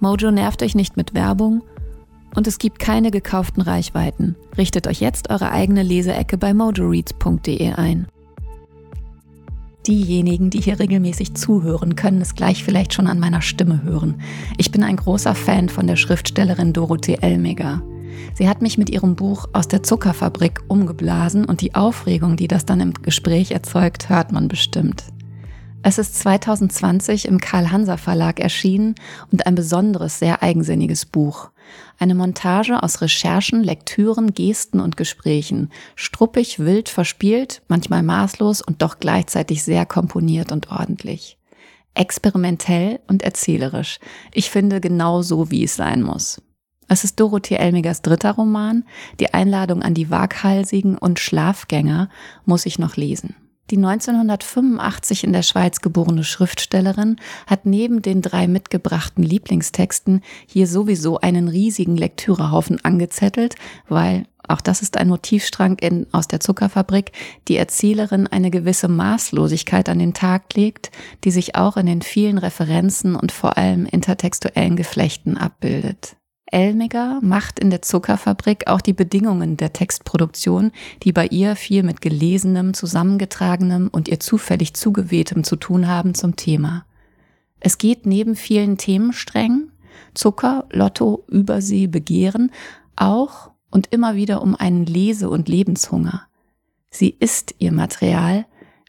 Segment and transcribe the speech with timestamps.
[0.00, 1.62] Mojo nervt euch nicht mit Werbung
[2.34, 4.36] und es gibt keine gekauften Reichweiten.
[4.58, 8.06] Richtet euch jetzt eure eigene Leseecke bei mojoreads.de ein.
[9.86, 14.20] Diejenigen, die hier regelmäßig zuhören, können es gleich vielleicht schon an meiner Stimme hören.
[14.58, 17.82] Ich bin ein großer Fan von der Schriftstellerin Dorothee Elmiger.
[18.34, 22.66] Sie hat mich mit ihrem Buch aus der Zuckerfabrik umgeblasen und die Aufregung, die das
[22.66, 25.04] dann im Gespräch erzeugt, hört man bestimmt.
[25.88, 28.96] Es ist 2020 im Karl-Hanser Verlag erschienen
[29.30, 31.50] und ein besonderes, sehr eigensinniges Buch.
[32.00, 35.70] Eine Montage aus Recherchen, Lektüren, Gesten und Gesprächen.
[35.94, 41.38] Struppig, wild, verspielt, manchmal maßlos und doch gleichzeitig sehr komponiert und ordentlich.
[41.94, 44.00] Experimentell und erzählerisch.
[44.32, 46.42] Ich finde genau so, wie es sein muss.
[46.88, 48.82] Es ist Dorothee Elmigers dritter Roman.
[49.20, 52.08] Die Einladung an die Waghalsigen und Schlafgänger
[52.44, 53.36] muss ich noch lesen.
[53.70, 57.16] Die 1985 in der Schweiz geborene Schriftstellerin
[57.48, 63.56] hat neben den drei mitgebrachten Lieblingstexten hier sowieso einen riesigen Lektürehaufen angezettelt,
[63.88, 67.10] weil, auch das ist ein Motivstrang in, aus der Zuckerfabrik,
[67.48, 70.92] die Erzählerin eine gewisse Maßlosigkeit an den Tag legt,
[71.24, 76.16] die sich auch in den vielen Referenzen und vor allem intertextuellen Geflechten abbildet.
[76.46, 80.70] Elmiger macht in der Zuckerfabrik auch die Bedingungen der Textproduktion,
[81.02, 86.36] die bei ihr viel mit Gelesenem, Zusammengetragenem und ihr zufällig Zugewehtem zu tun haben, zum
[86.36, 86.86] Thema.
[87.58, 89.72] Es geht neben vielen Themensträngen,
[90.14, 92.52] Zucker, Lotto, Übersee, Begehren,
[92.94, 96.22] auch und immer wieder um einen Lese- und Lebenshunger.
[96.90, 98.46] Sie ist ihr Material,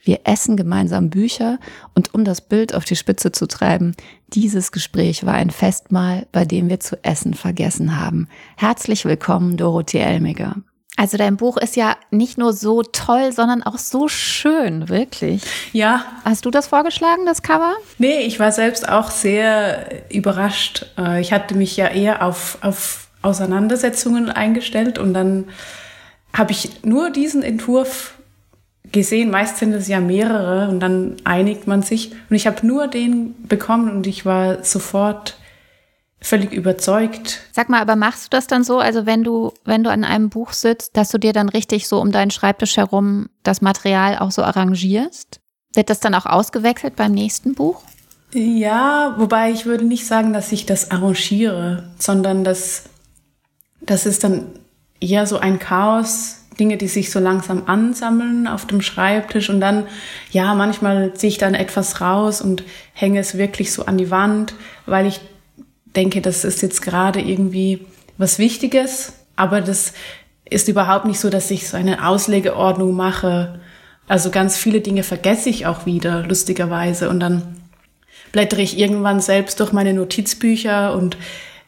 [0.07, 1.59] wir essen gemeinsam Bücher
[1.93, 3.95] und um das Bild auf die Spitze zu treiben,
[4.29, 8.27] dieses Gespräch war ein Festmahl, bei dem wir zu essen vergessen haben.
[8.55, 10.55] Herzlich willkommen, Dorothee Elmiger.
[10.95, 15.43] Also dein Buch ist ja nicht nur so toll, sondern auch so schön, wirklich.
[15.71, 16.03] Ja.
[16.25, 17.75] Hast du das vorgeschlagen, das Cover?
[17.99, 20.87] Nee, ich war selbst auch sehr überrascht.
[20.97, 25.49] Äh, ich hatte mich ja eher auf, auf Auseinandersetzungen eingestellt und dann
[26.33, 28.16] habe ich nur diesen Entwurf
[28.91, 29.31] gesehen.
[29.31, 32.11] Meist sind es ja mehrere und dann einigt man sich.
[32.29, 35.37] Und ich habe nur den bekommen und ich war sofort
[36.19, 37.41] völlig überzeugt.
[37.51, 40.29] Sag mal, aber machst du das dann so, also wenn du, wenn du an einem
[40.29, 44.31] Buch sitzt, dass du dir dann richtig so um deinen Schreibtisch herum das Material auch
[44.31, 45.39] so arrangierst?
[45.73, 47.81] Wird das dann auch ausgewechselt beim nächsten Buch?
[48.33, 52.83] Ja, wobei ich würde nicht sagen, dass ich das arrangiere, sondern dass
[53.81, 54.47] das ist dann
[54.99, 59.85] eher so ein Chaos, Dinge, die sich so langsam ansammeln auf dem Schreibtisch und dann,
[60.31, 62.63] ja, manchmal ziehe ich dann etwas raus und
[62.93, 64.53] hänge es wirklich so an die Wand,
[64.85, 65.21] weil ich
[65.95, 67.85] denke, das ist jetzt gerade irgendwie
[68.17, 69.93] was Wichtiges, aber das
[70.49, 73.59] ist überhaupt nicht so, dass ich so eine Auslegeordnung mache.
[74.07, 77.57] Also ganz viele Dinge vergesse ich auch wieder, lustigerweise, und dann
[78.31, 81.17] blättere ich irgendwann selbst durch meine Notizbücher und,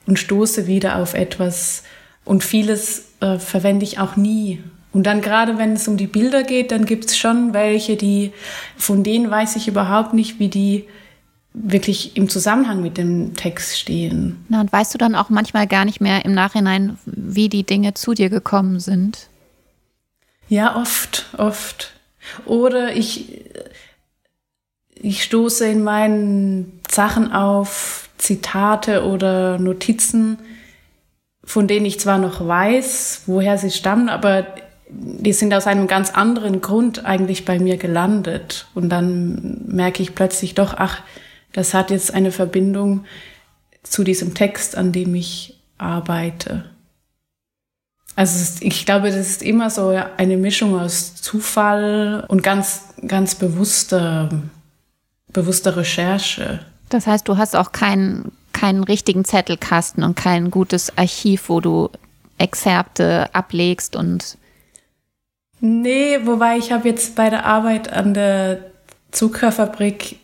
[0.06, 1.84] und stoße wieder auf etwas.
[2.26, 4.62] Und vieles äh, verwende ich auch nie.
[4.92, 8.32] Und dann gerade wenn es um die Bilder geht, dann gibt es schon welche, die,
[8.76, 10.86] von denen weiß ich überhaupt nicht, wie die
[11.54, 14.46] wirklich im Zusammenhang mit dem Text stehen.
[14.50, 17.94] Na, und weißt du dann auch manchmal gar nicht mehr im Nachhinein, wie die Dinge
[17.94, 19.28] zu dir gekommen sind?
[20.48, 21.94] Ja, oft, oft.
[22.46, 23.46] Oder ich,
[24.96, 30.38] ich stoße in meinen Sachen auf Zitate oder Notizen,
[31.44, 34.46] von denen ich zwar noch weiß, woher sie stammen, aber
[34.90, 38.68] die sind aus einem ganz anderen Grund eigentlich bei mir gelandet.
[38.74, 41.02] Und dann merke ich plötzlich doch, ach,
[41.54, 43.06] das hat jetzt eine Verbindung
[43.84, 46.66] zu diesem Text, an dem ich arbeite.
[48.16, 54.30] Also ich glaube, das ist immer so eine Mischung aus Zufall und ganz, ganz bewusster,
[55.32, 56.60] bewusster Recherche.
[56.90, 61.90] Das heißt, du hast auch kein, keinen richtigen Zettelkasten und kein gutes Archiv, wo du
[62.38, 64.38] Exzerpte ablegst und
[65.62, 68.60] Nee, wobei ich habe jetzt bei der Arbeit an der
[69.12, 70.18] Zuckerfabrik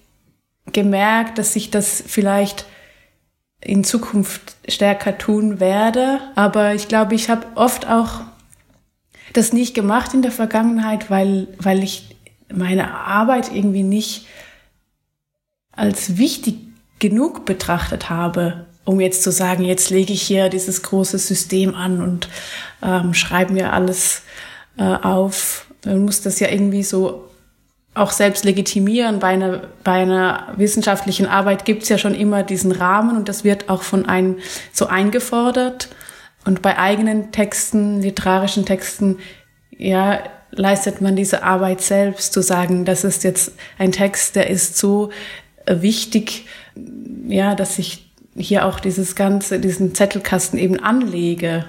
[0.71, 2.65] gemerkt, dass ich das vielleicht
[3.61, 6.19] in Zukunft stärker tun werde.
[6.35, 8.21] Aber ich glaube, ich habe oft auch
[9.33, 12.15] das nicht gemacht in der Vergangenheit, weil, weil ich
[12.53, 14.27] meine Arbeit irgendwie nicht
[15.71, 16.55] als wichtig
[16.99, 22.01] genug betrachtet habe, um jetzt zu sagen, jetzt lege ich hier dieses große System an
[22.01, 22.29] und
[22.81, 24.21] ähm, schreibe mir alles
[24.77, 25.67] äh, auf.
[25.85, 27.29] Man muss das ja irgendwie so
[27.93, 29.19] auch selbst legitimieren.
[29.19, 33.43] Bei einer, bei einer wissenschaftlichen Arbeit gibt es ja schon immer diesen Rahmen und das
[33.43, 34.37] wird auch von einem
[34.73, 35.89] so eingefordert.
[36.45, 39.17] Und bei eigenen Texten, literarischen Texten,
[39.71, 40.19] ja,
[40.51, 45.09] leistet man diese Arbeit selbst, zu sagen, das ist jetzt ein Text, der ist so
[45.65, 46.45] äh, wichtig,
[47.27, 51.65] ja, dass ich hier auch dieses ganze, diesen Zettelkasten eben anlege.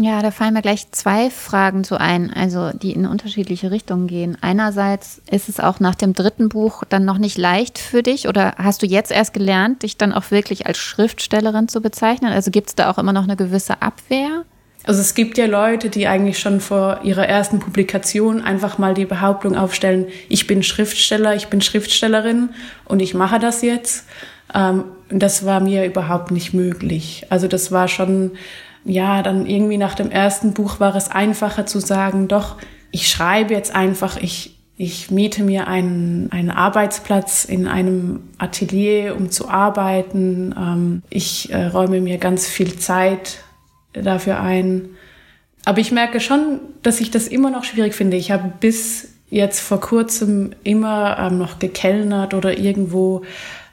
[0.00, 4.38] Ja, da fallen mir gleich zwei Fragen zu ein, also die in unterschiedliche Richtungen gehen.
[4.40, 8.54] Einerseits ist es auch nach dem dritten Buch dann noch nicht leicht für dich oder
[8.58, 12.32] hast du jetzt erst gelernt, dich dann auch wirklich als Schriftstellerin zu bezeichnen?
[12.32, 14.44] Also gibt es da auch immer noch eine gewisse Abwehr?
[14.84, 19.04] Also es gibt ja Leute, die eigentlich schon vor ihrer ersten Publikation einfach mal die
[19.04, 22.50] Behauptung aufstellen, ich bin Schriftsteller, ich bin Schriftstellerin
[22.84, 24.06] und ich mache das jetzt.
[24.54, 27.26] Ähm, das war mir überhaupt nicht möglich.
[27.30, 28.32] Also das war schon
[28.84, 32.56] ja, dann irgendwie nach dem ersten Buch war es einfacher zu sagen, doch,
[32.90, 39.30] ich schreibe jetzt einfach, ich, ich miete mir einen, einen Arbeitsplatz in einem Atelier, um
[39.30, 40.54] zu arbeiten.
[40.56, 43.38] Ähm, ich äh, räume mir ganz viel Zeit
[43.92, 44.90] dafür ein.
[45.64, 48.16] Aber ich merke schon, dass ich das immer noch schwierig finde.
[48.16, 53.22] Ich habe bis jetzt vor kurzem immer ähm, noch gekellnert oder irgendwo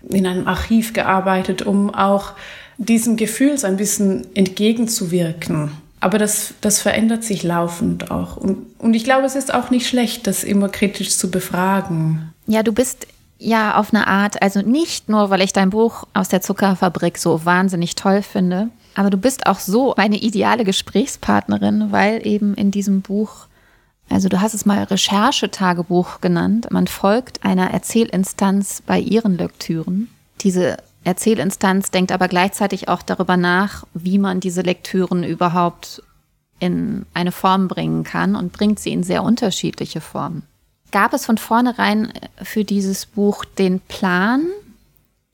[0.09, 2.33] in einem Archiv gearbeitet, um auch
[2.77, 5.71] diesem Gefühl so ein bisschen entgegenzuwirken.
[5.99, 8.37] Aber das, das verändert sich laufend auch.
[8.37, 12.33] Und, und ich glaube, es ist auch nicht schlecht, das immer kritisch zu befragen.
[12.47, 13.07] Ja, du bist
[13.39, 17.45] ja auf eine Art, also nicht nur, weil ich dein Buch aus der Zuckerfabrik so
[17.45, 23.01] wahnsinnig toll finde, aber du bist auch so meine ideale Gesprächspartnerin, weil eben in diesem
[23.01, 23.47] Buch,
[24.09, 30.09] also du hast es mal Recherchetagebuch genannt, man folgt einer Erzählinstanz bei ihren Lektüren.
[30.41, 36.01] Diese Erzählinstanz denkt aber gleichzeitig auch darüber nach, wie man diese Lektüren überhaupt
[36.59, 40.43] in eine Form bringen kann und bringt sie in sehr unterschiedliche Formen.
[40.91, 42.11] Gab es von vornherein
[42.41, 44.47] für dieses Buch den Plan,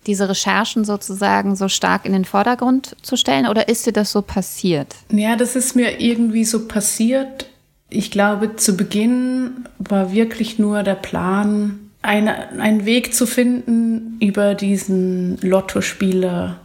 [0.07, 4.21] diese Recherchen sozusagen so stark in den Vordergrund zu stellen oder ist dir das so
[4.21, 4.95] passiert?
[5.12, 7.47] Ja, das ist mir irgendwie so passiert.
[7.89, 14.56] Ich glaube, zu Beginn war wirklich nur der Plan, eine, einen Weg zu finden, über
[14.56, 16.59] diesen Lottospieler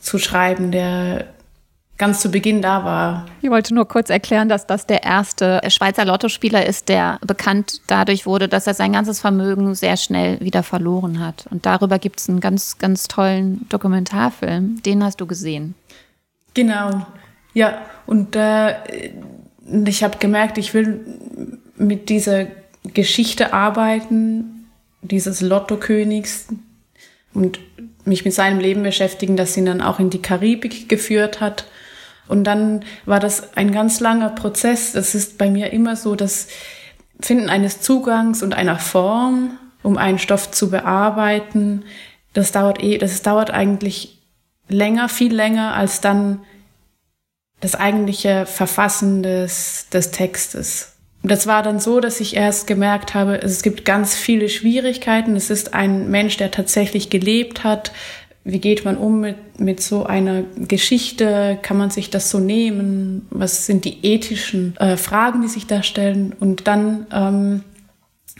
[0.00, 1.26] zu schreiben, der
[1.98, 3.26] ganz zu Beginn da war.
[3.42, 8.24] Ich wollte nur kurz erklären, dass das der erste Schweizer Lottospieler ist, der bekannt dadurch
[8.24, 11.46] wurde, dass er sein ganzes Vermögen sehr schnell wieder verloren hat.
[11.50, 14.80] Und darüber gibt es einen ganz, ganz tollen Dokumentarfilm.
[14.82, 15.74] Den hast du gesehen.
[16.54, 17.04] Genau.
[17.52, 18.74] Ja, und äh,
[19.84, 21.04] ich habe gemerkt, ich will
[21.76, 22.46] mit dieser
[22.94, 24.66] Geschichte arbeiten,
[25.02, 26.48] dieses Lottokönigs
[27.34, 27.60] und
[28.04, 31.66] mich mit seinem Leben beschäftigen, das ihn dann auch in die Karibik geführt hat.
[32.26, 34.92] Und dann war das ein ganz langer Prozess.
[34.92, 36.48] Das ist bei mir immer so, das
[37.20, 41.84] Finden eines Zugangs und einer Form, um einen Stoff zu bearbeiten,
[42.34, 44.18] das dauert eh, das dauert eigentlich
[44.68, 46.44] länger, viel länger als dann
[47.60, 50.97] das eigentliche Verfassen des, des Textes.
[51.28, 55.36] Und das war dann so, dass ich erst gemerkt habe, es gibt ganz viele Schwierigkeiten.
[55.36, 57.92] Es ist ein Mensch, der tatsächlich gelebt hat.
[58.44, 61.58] Wie geht man um mit, mit so einer Geschichte?
[61.60, 63.26] Kann man sich das so nehmen?
[63.28, 66.34] Was sind die ethischen äh, Fragen, die sich da stellen?
[66.40, 67.62] Und dann ähm,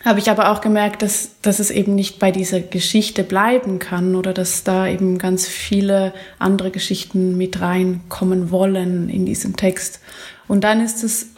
[0.02, 4.14] habe ich aber auch gemerkt, dass, dass es eben nicht bei dieser Geschichte bleiben kann
[4.14, 10.00] oder dass da eben ganz viele andere Geschichten mit reinkommen wollen in diesem Text.
[10.47, 11.35] Und dann ist es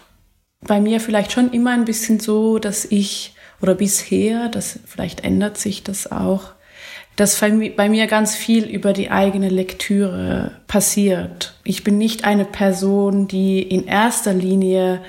[0.60, 5.58] bei mir vielleicht schon immer ein bisschen so, dass ich, oder bisher, das vielleicht ändert
[5.58, 6.52] sich das auch,
[7.16, 11.54] dass bei mir ganz viel über die eigene Lektüre passiert.
[11.64, 15.02] Ich bin nicht eine Person, die in erster Linie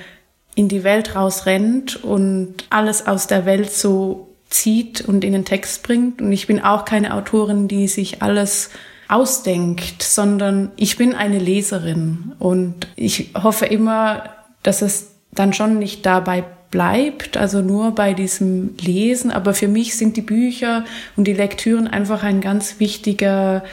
[0.56, 5.84] in die Welt rausrennt und alles aus der Welt so zieht und in den Text
[5.84, 6.22] bringt.
[6.22, 8.72] Und ich bin auch keine Autorin, die sich alles
[9.08, 16.06] ausdenkt, sondern ich bin eine Leserin und ich hoffe immer, dass es dann schon nicht
[16.06, 19.32] dabei bleibt, also nur bei diesem Lesen.
[19.32, 20.86] Aber für mich sind die Bücher
[21.18, 23.64] und die Lektüren einfach ein ganz wichtiger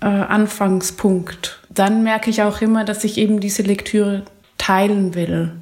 [0.00, 1.60] äh, Anfangspunkt.
[1.70, 4.22] Dann merke ich auch immer, dass ich eben diese Lektüre
[4.58, 5.52] teilen will.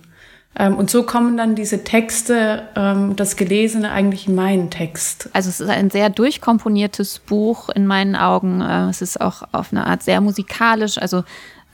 [0.56, 5.28] Ähm, und so kommen dann diese Texte, ähm, das Gelesene eigentlich in meinen Text.
[5.32, 8.60] Also es ist ein sehr durchkomponiertes Buch in meinen Augen.
[8.60, 10.98] Äh, es ist auch auf eine Art sehr musikalisch.
[10.98, 11.24] Also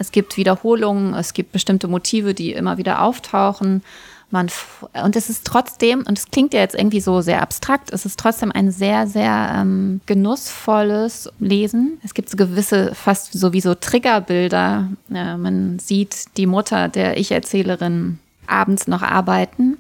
[0.01, 3.83] es gibt Wiederholungen, es gibt bestimmte Motive, die immer wieder auftauchen.
[4.31, 4.49] Man,
[5.05, 8.19] und es ist trotzdem, und es klingt ja jetzt irgendwie so sehr abstrakt, es ist
[8.19, 11.99] trotzdem ein sehr, sehr ähm, genussvolles Lesen.
[12.03, 14.89] Es gibt so gewisse, fast sowieso Triggerbilder.
[15.11, 19.77] Ja, man sieht die Mutter der Ich-Erzählerin abends noch arbeiten.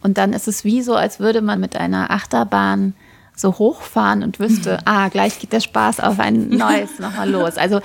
[0.00, 2.94] Und dann ist es wie so, als würde man mit einer Achterbahn
[3.34, 7.56] so hochfahren und wüsste, ah, gleich geht der Spaß auf ein neues nochmal los.
[7.56, 7.80] Also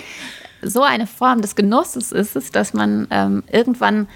[0.61, 4.07] so eine Form des Genusses ist es, dass man ähm, irgendwann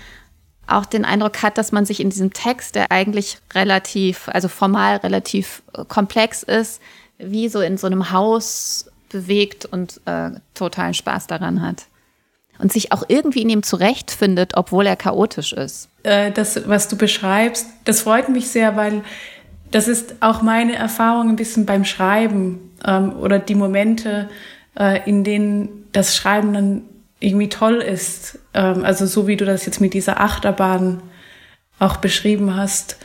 [0.68, 4.98] auch den Eindruck hat, dass man sich in diesem Text, der eigentlich relativ, also formal
[4.98, 6.82] relativ äh, komplex ist,
[7.18, 11.86] wie so in so einem Haus bewegt und äh, totalen Spaß daran hat.
[12.58, 15.90] Und sich auch irgendwie in ihm zurechtfindet, obwohl er chaotisch ist.
[16.04, 19.04] Äh, das, was du beschreibst, das freut mich sehr, weil
[19.72, 24.30] das ist auch meine Erfahrung ein bisschen beim Schreiben ähm, oder die Momente,
[24.78, 26.82] äh, in denen das Schreiben dann
[27.20, 28.40] irgendwie toll ist.
[28.54, 31.02] Ähm, also so wie du das jetzt mit dieser Achterbahn
[31.80, 32.98] auch beschrieben hast.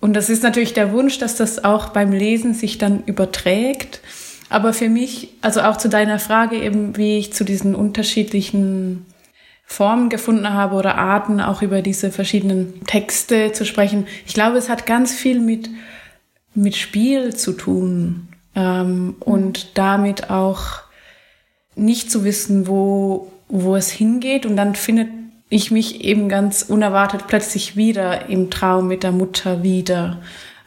[0.00, 4.00] Und das ist natürlich der Wunsch, dass das auch beim Lesen sich dann überträgt.
[4.48, 9.06] Aber für mich, also auch zu deiner Frage eben, wie ich zu diesen unterschiedlichen
[9.64, 14.06] Formen gefunden habe oder Arten, auch über diese verschiedenen Texte zu sprechen.
[14.26, 15.68] Ich glaube, es hat ganz viel mit,
[16.54, 20.87] mit Spiel zu tun ähm, und damit auch
[21.78, 24.46] nicht zu wissen, wo, wo es hingeht.
[24.46, 25.08] Und dann findet
[25.50, 30.20] ich mich eben ganz unerwartet plötzlich wieder im Traum mit der Mutter wieder.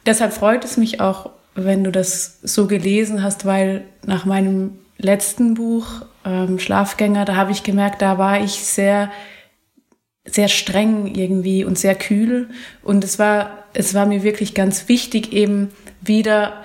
[0.06, 5.54] Deshalb freut es mich auch, wenn du das so gelesen hast, weil nach meinem letzten
[5.54, 5.86] Buch,
[6.26, 9.12] ähm, Schlafgänger, da habe ich gemerkt, da war ich sehr,
[10.26, 12.50] sehr streng irgendwie und sehr kühl.
[12.84, 15.70] Und es war, es war mir wirklich ganz wichtig, eben
[16.02, 16.64] wieder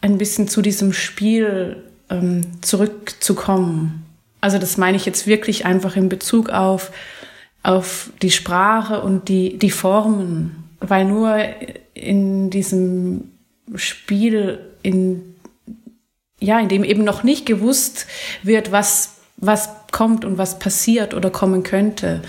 [0.00, 4.04] ein bisschen zu diesem Spiel ähm, zurückzukommen.
[4.40, 6.90] Also das meine ich jetzt wirklich einfach in Bezug auf,
[7.62, 11.38] auf die Sprache und die, die Formen, weil nur
[11.94, 13.30] in diesem
[13.76, 15.36] Spiel, in,
[16.40, 18.06] ja, in dem eben noch nicht gewusst
[18.42, 22.22] wird, was, was kommt und was passiert oder kommen könnte,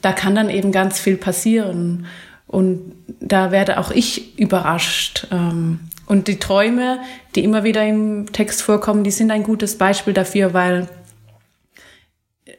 [0.00, 2.06] da kann dann eben ganz viel passieren.
[2.46, 5.28] Und da werde auch ich überrascht.
[5.30, 6.98] Ähm, und die Träume,
[7.36, 10.88] die immer wieder im Text vorkommen, die sind ein gutes Beispiel dafür, weil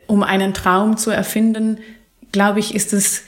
[0.08, 1.79] um einen Traum zu erfinden,
[2.31, 3.24] glaube ich, ist es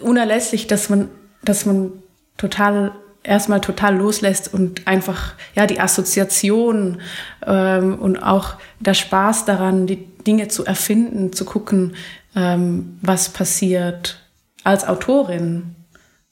[0.00, 1.08] unerlässlich, dass man,
[1.44, 1.92] dass man
[2.36, 2.90] total
[3.22, 7.00] erstmal total loslässt und einfach ja die Assoziation
[7.46, 11.94] ähm, und auch der Spaß daran, die Dinge zu erfinden, zu gucken,
[12.34, 14.20] ähm, was passiert
[14.64, 15.76] als Autorin.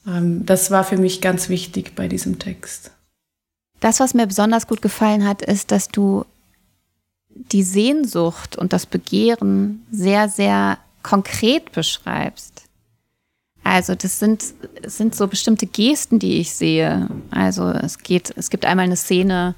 [0.09, 2.96] Ähm, das war für mich ganz wichtig bei diesem Text.
[3.81, 6.25] Das, was mir besonders gut gefallen hat, ist, dass du
[7.29, 12.65] die Sehnsucht und das Begehren sehr, sehr konkret beschreibst.
[13.63, 14.45] Also das sind,
[14.83, 17.09] das sind so bestimmte Gesten, die ich sehe.
[17.31, 19.55] Also es geht, es gibt einmal eine Szene,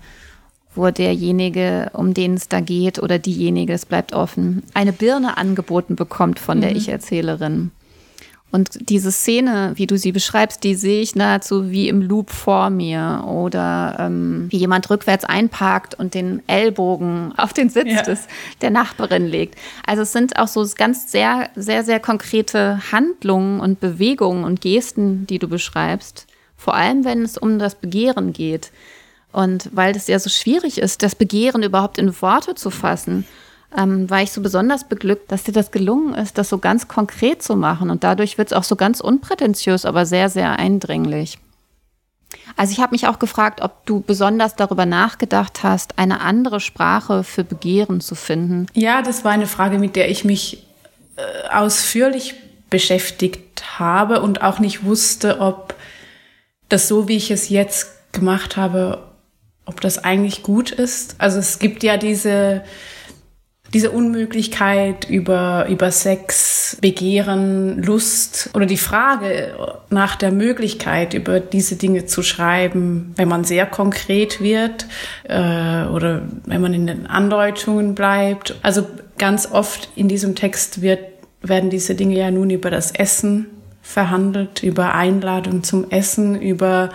[0.75, 5.94] wo derjenige, um den es da geht, oder diejenige, es bleibt offen, eine Birne angeboten
[5.94, 6.76] bekommt von der mhm.
[6.76, 7.70] Ich-Erzählerin.
[8.50, 12.70] Und diese Szene, wie du sie beschreibst, die sehe ich nahezu wie im Loop vor
[12.70, 18.02] mir oder ähm, wie jemand rückwärts einparkt und den Ellbogen auf den Sitz ja.
[18.02, 18.20] des,
[18.62, 19.56] der Nachbarin legt.
[19.86, 25.26] Also es sind auch so ganz sehr, sehr, sehr konkrete Handlungen und Bewegungen und Gesten,
[25.26, 26.26] die du beschreibst.
[26.56, 28.72] Vor allem, wenn es um das Begehren geht.
[29.30, 33.26] Und weil es ja so schwierig ist, das Begehren überhaupt in Worte zu fassen
[33.76, 37.42] ähm, war ich so besonders beglückt, dass dir das gelungen ist, das so ganz konkret
[37.42, 37.90] zu machen.
[37.90, 41.38] Und dadurch wird es auch so ganz unprätentiös, aber sehr, sehr eindringlich.
[42.56, 47.25] Also ich habe mich auch gefragt, ob du besonders darüber nachgedacht hast, eine andere Sprache
[47.25, 48.66] für Begehren zu finden.
[48.75, 50.66] Ja, das war eine Frage, mit der ich mich
[51.16, 52.34] äh, ausführlich
[52.70, 55.75] beschäftigt habe und auch nicht wusste, ob
[56.68, 59.02] das so, wie ich es jetzt gemacht habe,
[59.64, 61.16] ob das eigentlich gut ist.
[61.18, 62.62] Also es gibt ja diese
[63.75, 69.54] diese Unmöglichkeit über, über Sex, Begehren, Lust oder die Frage
[69.90, 74.87] nach der Möglichkeit, über diese Dinge zu schreiben, wenn man sehr konkret wird
[75.25, 78.56] äh, oder wenn man in den Andeutungen bleibt.
[78.62, 78.87] Also
[79.18, 81.00] ganz oft in diesem Text wird,
[81.42, 83.46] werden diese Dinge ja nun über das Essen
[83.82, 86.90] verhandelt, über Einladung zum Essen, über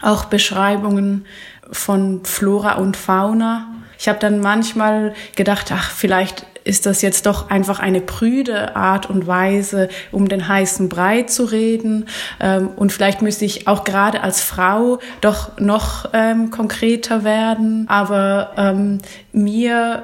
[0.00, 1.26] auch Beschreibungen
[1.70, 7.50] von Flora und Fauna Ich habe dann manchmal gedacht, ach, vielleicht ist das jetzt doch
[7.50, 12.06] einfach eine prüde Art und Weise, um den heißen Brei zu reden.
[12.40, 17.86] Ähm, und vielleicht müsste ich auch gerade als Frau doch noch ähm, konkreter werden.
[17.88, 18.98] Aber ähm,
[19.32, 20.02] mir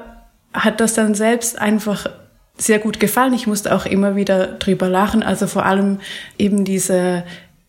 [0.53, 2.07] hat das dann selbst einfach
[2.57, 3.33] sehr gut gefallen.
[3.33, 5.23] Ich musste auch immer wieder drüber lachen.
[5.23, 5.99] Also vor allem
[6.37, 7.23] eben diese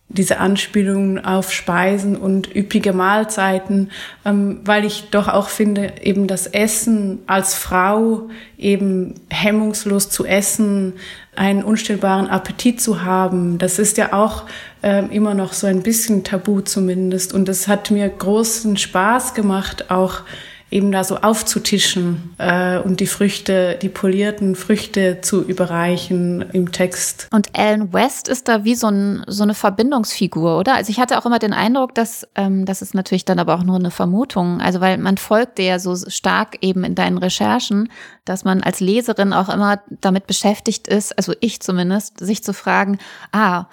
[0.09, 3.91] diese Anspielungen auf Speisen und üppige Mahlzeiten,
[4.25, 10.95] ähm, weil ich doch auch finde, eben das Essen als Frau eben hemmungslos zu essen,
[11.35, 14.45] einen unstillbaren Appetit zu haben, das ist ja auch
[14.83, 17.35] äh, immer noch so ein bisschen tabu zumindest.
[17.35, 20.23] Und es hat mir großen Spaß gemacht, auch
[20.71, 27.29] eben da so aufzutischen äh, und die Früchte, die polierten Früchte zu überreichen im Text.
[27.33, 30.75] Und Ellen West ist da wie so, ein, so eine Verbindungsfigur, oder?
[30.75, 33.63] Also ich hatte auch immer den Eindruck, dass ähm, das ist natürlich dann aber auch
[33.63, 37.89] nur eine Vermutung, also weil man folgt dir ja so stark eben in deinen Recherchen,
[38.25, 42.99] dass man als Leserin auch immer damit beschäftigt ist, also ich zumindest, sich zu fragen,
[43.31, 43.67] ah,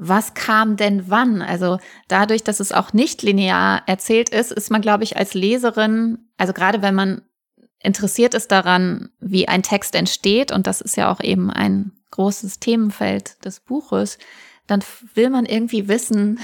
[0.00, 1.42] was kam denn wann?
[1.42, 1.78] Also
[2.08, 6.54] dadurch, dass es auch nicht linear erzählt ist, ist man, glaube ich, als Leserin, also
[6.54, 7.22] gerade wenn man
[7.78, 12.60] interessiert ist daran, wie ein Text entsteht, und das ist ja auch eben ein großes
[12.60, 14.18] Themenfeld des Buches,
[14.66, 14.82] dann
[15.14, 16.40] will man irgendwie wissen,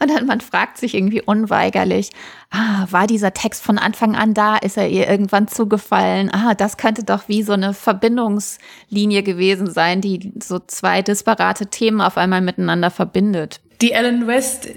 [0.00, 2.10] und dann man fragt sich irgendwie unweigerlich,
[2.50, 4.56] ah, war dieser Text von Anfang an da?
[4.56, 6.30] Ist er ihr irgendwann zugefallen?
[6.30, 12.00] Ah, das könnte doch wie so eine Verbindungslinie gewesen sein, die so zwei disparate Themen
[12.00, 13.60] auf einmal miteinander verbindet.
[13.80, 14.68] Die Ellen West,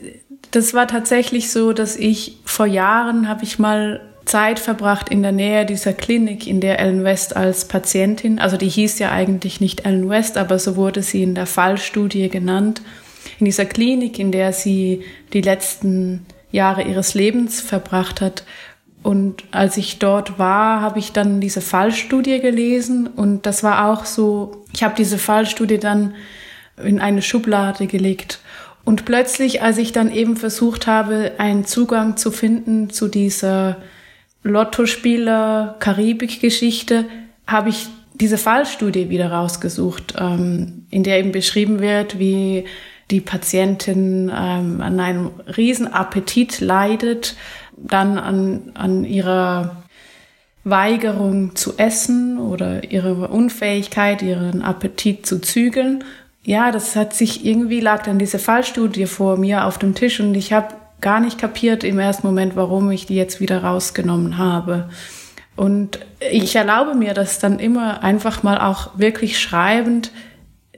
[0.52, 5.32] das war tatsächlich so, dass ich vor Jahren habe ich mal Zeit verbracht in der
[5.32, 9.86] Nähe dieser Klinik, in der Ellen West als Patientin, also die hieß ja eigentlich nicht
[9.86, 12.82] Ellen West, aber so wurde sie in der Fallstudie genannt
[13.40, 15.04] in dieser Klinik, in der sie
[15.34, 18.44] die letzten Jahre ihres Lebens verbracht hat.
[19.04, 24.04] Und als ich dort war, habe ich dann diese Fallstudie gelesen und das war auch
[24.06, 26.16] so, ich habe diese Fallstudie dann
[26.84, 28.40] in eine Schublade gelegt.
[28.84, 33.78] Und plötzlich, als ich dann eben versucht habe, einen Zugang zu finden zu dieser
[34.44, 37.06] Lottospieler-Karibik-Geschichte,
[37.46, 42.66] habe ich diese Fallstudie wieder rausgesucht, ähm, in der eben beschrieben wird, wie
[43.12, 47.36] die Patientin ähm, an einem Riesenappetit leidet,
[47.78, 49.84] dann an, an ihrer
[50.64, 56.04] Weigerung zu essen oder ihre Unfähigkeit, ihren Appetit zu zügeln.
[56.44, 60.36] Ja, das hat sich irgendwie lag dann diese Fallstudie vor mir auf dem Tisch und
[60.36, 64.90] ich habe gar nicht kapiert im ersten Moment, warum ich die jetzt wieder rausgenommen habe.
[65.56, 66.00] Und
[66.32, 70.12] ich erlaube mir das dann immer einfach mal auch wirklich schreibend,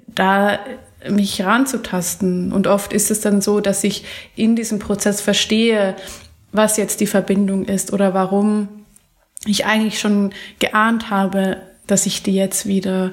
[0.08, 0.60] da
[1.08, 2.52] mich ranzutasten.
[2.52, 5.96] Und oft ist es dann so, dass ich in diesem Prozess verstehe,
[6.52, 8.68] was jetzt die Verbindung ist oder warum
[9.46, 11.58] ich eigentlich schon geahnt habe,
[11.88, 13.12] dass ich die jetzt wieder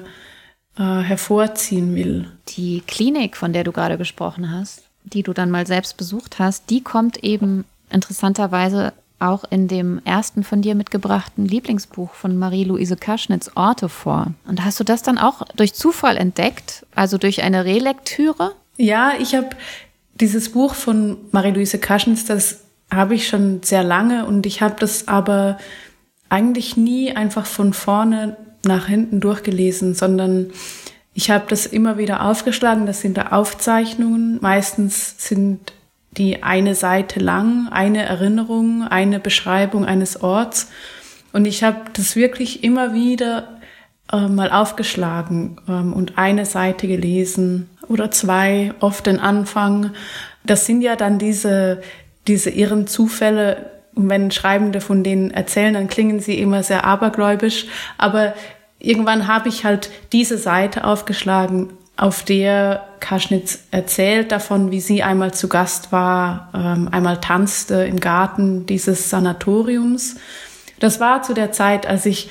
[0.77, 2.31] äh, hervorziehen will.
[2.49, 6.69] Die Klinik, von der du gerade gesprochen hast, die du dann mal selbst besucht hast,
[6.69, 13.51] die kommt eben interessanterweise auch in dem ersten von dir mitgebrachten Lieblingsbuch von Marie-Louise Kaschnitz
[13.55, 14.27] Orte vor.
[14.47, 18.53] Und hast du das dann auch durch Zufall entdeckt, also durch eine Relektüre?
[18.77, 19.49] Ja, ich habe
[20.15, 25.07] dieses Buch von Marie-Louise Kaschnitz, das habe ich schon sehr lange und ich habe das
[25.07, 25.57] aber
[26.29, 30.51] eigentlich nie einfach von vorne nach hinten durchgelesen, sondern
[31.13, 32.85] ich habe das immer wieder aufgeschlagen.
[32.85, 34.37] Das sind da Aufzeichnungen.
[34.41, 35.73] Meistens sind
[36.17, 40.69] die eine Seite lang, eine Erinnerung, eine Beschreibung eines Orts.
[41.33, 43.59] Und ich habe das wirklich immer wieder
[44.11, 49.91] äh, mal aufgeschlagen ähm, und eine Seite gelesen oder zwei, oft den Anfang.
[50.45, 51.81] Das sind ja dann diese,
[52.27, 53.71] diese irren Zufälle.
[53.95, 57.65] Und wenn Schreibende von denen erzählen, dann klingen sie immer sehr abergläubisch.
[57.97, 58.33] Aber
[58.79, 65.33] irgendwann habe ich halt diese Seite aufgeschlagen auf der Kaschnitz erzählt davon, wie sie einmal
[65.33, 70.17] zu Gast war, ähm, einmal tanzte im Garten dieses Sanatoriums.
[70.79, 72.29] Das war zu der Zeit, als ich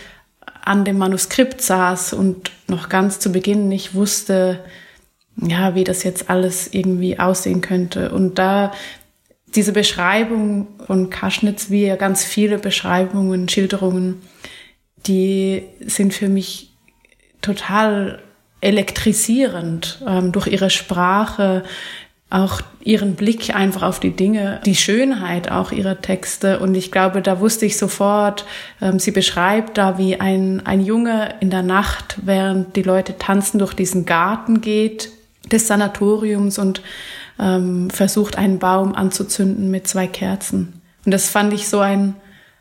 [0.64, 4.64] an dem Manuskript saß und noch ganz zu Beginn nicht wusste,
[5.36, 8.12] ja, wie das jetzt alles irgendwie aussehen könnte.
[8.12, 8.72] Und da
[9.54, 14.22] diese Beschreibung von Kaschnitz, wie ja ganz viele Beschreibungen, Schilderungen,
[15.06, 16.72] die sind für mich
[17.42, 18.22] total
[18.66, 21.62] elektrisierend ähm, durch ihre Sprache,
[22.28, 26.58] auch ihren Blick einfach auf die Dinge, die Schönheit auch ihrer Texte.
[26.58, 28.44] Und ich glaube, da wusste ich sofort,
[28.82, 33.60] ähm, sie beschreibt da, wie ein, ein Junge in der Nacht, während die Leute tanzen,
[33.60, 35.10] durch diesen Garten geht
[35.52, 36.82] des Sanatoriums und
[37.38, 40.80] ähm, versucht, einen Baum anzuzünden mit zwei Kerzen.
[41.04, 42.16] Und das fand ich so ein,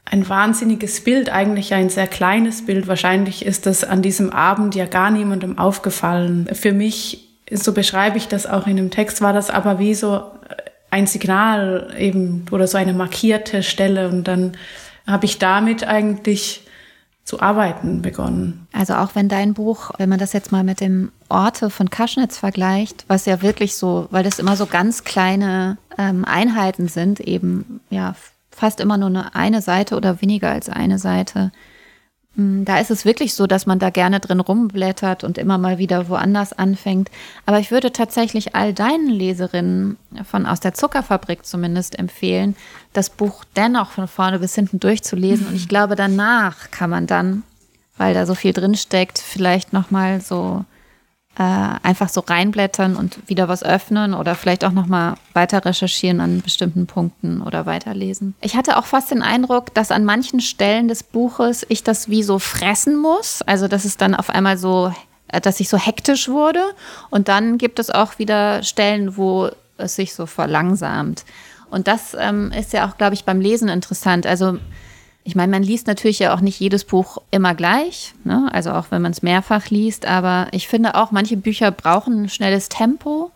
[0.06, 2.88] ein wahnsinniges Bild, eigentlich ein sehr kleines Bild.
[2.88, 6.48] Wahrscheinlich ist das an diesem Abend ja gar niemandem aufgefallen.
[6.54, 10.24] Für mich, so beschreibe ich das auch in dem Text, war das aber wie so
[10.91, 14.56] ein Signal eben oder so eine markierte Stelle und dann
[15.08, 16.62] habe ich damit eigentlich
[17.26, 18.68] zu arbeiten begonnen.
[18.72, 22.38] Also auch wenn dein Buch, wenn man das jetzt mal mit dem Orte von Kaschnitz
[22.38, 27.82] vergleicht, was ja wirklich so, weil das immer so ganz kleine ähm, Einheiten sind, eben
[27.89, 28.15] ja
[28.56, 31.52] fast immer nur eine, eine Seite oder weniger als eine Seite.
[32.36, 35.78] Hm, da ist es wirklich so, dass man da gerne drin rumblättert und immer mal
[35.78, 37.12] wieder woanders anfängt.
[37.46, 42.56] Aber ich würde tatsächlich all deinen Leserinnen von aus der Zuckerfabrik zumindest empfehlen,
[42.94, 45.48] das Buch dennoch von vorne bis hinten durchzulesen.
[45.48, 47.44] Und ich glaube, danach kann man dann,
[47.98, 50.63] weil da so viel drinsteckt, vielleicht nochmal so
[51.38, 51.41] äh,
[51.84, 56.88] einfach so reinblättern und wieder was öffnen oder vielleicht auch nochmal weiter recherchieren an bestimmten
[56.88, 58.36] Punkten oder weiterlesen.
[58.41, 62.24] Ich hatte auch fast den Eindruck, dass an manchen Stellen des Buches ich das wie
[62.24, 63.41] so fressen muss.
[63.41, 64.93] Also, dass es dann auf einmal so,
[65.28, 66.63] äh, dass ich so hektisch wurde.
[67.10, 71.26] Und dann gibt es auch wieder Stellen, wo es sich so verlangsamt.
[71.69, 74.26] Und das ähm, ist ja auch, glaube ich, beim Lesen interessant.
[74.26, 74.58] Also
[75.27, 78.47] ich meine, man liest natürlich ja auch nicht jedes Buch immer gleich, ne?
[78.51, 82.29] also auch wenn man es mehrfach liest, aber ich finde auch, manche Bücher brauchen ein
[82.29, 83.31] schnelles Tempo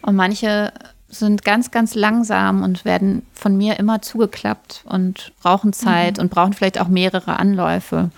[0.00, 0.72] und manche
[1.10, 6.22] sind ganz, ganz langsam und werden von mir immer zugeklappt und brauchen Zeit mhm.
[6.22, 8.10] und brauchen vielleicht auch mehrere Anläufe.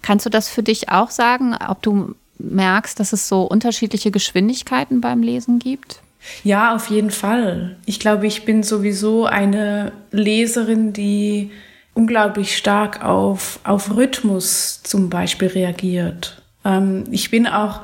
[0.00, 5.02] Kannst du das für dich auch sagen, ob du merkst, dass es so unterschiedliche Geschwindigkeiten
[5.02, 6.00] beim Lesen gibt?
[6.42, 7.76] Ja, auf jeden Fall.
[7.84, 11.50] Ich glaube, ich bin sowieso eine Leserin, die
[11.98, 16.40] unglaublich stark auf, auf Rhythmus zum Beispiel reagiert.
[16.64, 17.80] Ähm, ich bin auch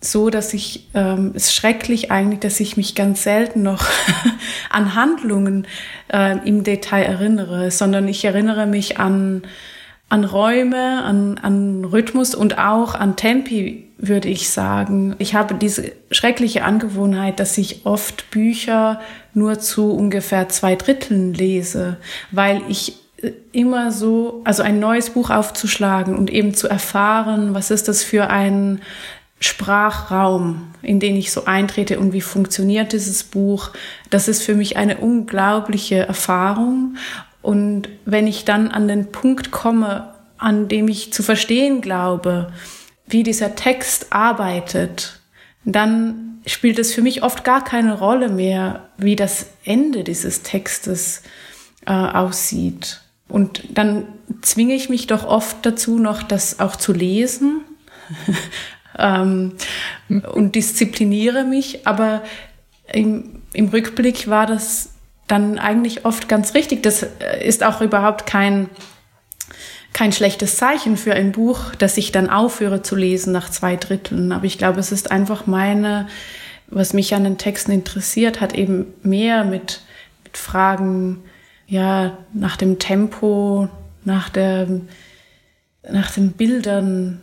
[0.00, 3.84] so, dass ich, ähm, es ist schrecklich eigentlich, dass ich mich ganz selten noch
[4.70, 5.66] an Handlungen
[6.12, 9.42] äh, im Detail erinnere, sondern ich erinnere mich an,
[10.08, 15.16] an Räume, an, an Rhythmus und auch an Tempi, würde ich sagen.
[15.18, 19.00] Ich habe diese schreckliche Angewohnheit, dass ich oft Bücher
[19.34, 21.96] nur zu ungefähr zwei Dritteln lese,
[22.30, 22.99] weil ich
[23.52, 28.28] immer so, also ein neues Buch aufzuschlagen und eben zu erfahren, was ist das für
[28.28, 28.80] ein
[29.40, 33.70] Sprachraum, in den ich so eintrete und wie funktioniert dieses Buch.
[34.10, 36.96] Das ist für mich eine unglaubliche Erfahrung.
[37.40, 42.52] Und wenn ich dann an den Punkt komme, an dem ich zu verstehen glaube,
[43.06, 45.20] wie dieser Text arbeitet,
[45.64, 51.22] dann spielt es für mich oft gar keine Rolle mehr, wie das Ende dieses Textes
[51.86, 53.00] äh, aussieht.
[53.30, 54.06] Und dann
[54.42, 57.62] zwinge ich mich doch oft dazu, noch das auch zu lesen
[58.98, 59.54] ähm,
[60.32, 61.86] und diszipliniere mich.
[61.86, 62.22] Aber
[62.92, 64.90] im, im Rückblick war das
[65.26, 66.82] dann eigentlich oft ganz richtig.
[66.82, 68.68] Das äh, ist auch überhaupt kein,
[69.92, 74.32] kein schlechtes Zeichen für ein Buch, dass ich dann aufhöre zu lesen nach zwei Dritteln.
[74.32, 76.08] Aber ich glaube, es ist einfach meine,
[76.66, 79.82] was mich an den Texten interessiert, hat eben mehr mit,
[80.24, 81.22] mit Fragen
[81.70, 83.68] ja, nach dem Tempo,
[84.04, 84.66] nach, der,
[85.88, 87.22] nach den Bildern,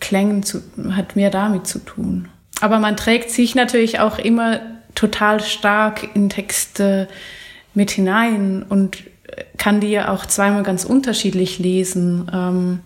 [0.00, 2.28] Klängen zu, hat mehr damit zu tun.
[2.60, 4.60] Aber man trägt sich natürlich auch immer
[4.94, 7.08] total stark in Texte
[7.74, 8.98] mit hinein und
[9.58, 12.80] kann die ja auch zweimal ganz unterschiedlich lesen, ähm,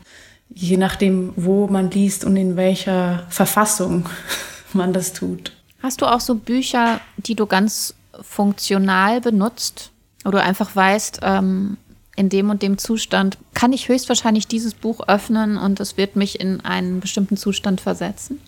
[0.49, 4.09] je nachdem, wo man liest und in welcher Verfassung
[4.73, 5.53] man das tut.
[5.83, 9.90] Hast du auch so Bücher, die du ganz funktional benutzt?
[10.25, 11.77] Oder einfach weißt, ähm,
[12.17, 16.41] in dem und dem Zustand kann ich höchstwahrscheinlich dieses Buch öffnen und es wird mich
[16.41, 18.41] in einen bestimmten Zustand versetzen?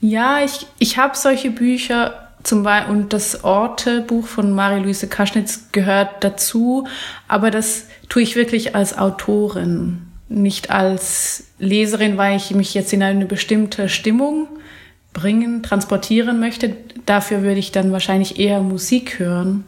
[0.00, 6.22] Ja, ich, ich habe solche Bücher zum Beispiel und das Orte-Buch von Marie-Louise Kaschnitz gehört
[6.22, 6.86] dazu,
[7.26, 13.02] aber das tue ich wirklich als Autorin, nicht als Leserin, weil ich mich jetzt in
[13.02, 14.48] eine bestimmte Stimmung
[15.12, 16.76] bringen, transportieren möchte.
[17.06, 19.64] Dafür würde ich dann wahrscheinlich eher Musik hören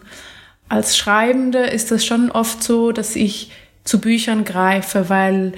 [0.68, 3.50] als Schreibende ist es schon oft so, dass ich
[3.84, 5.52] zu Büchern greife, weil,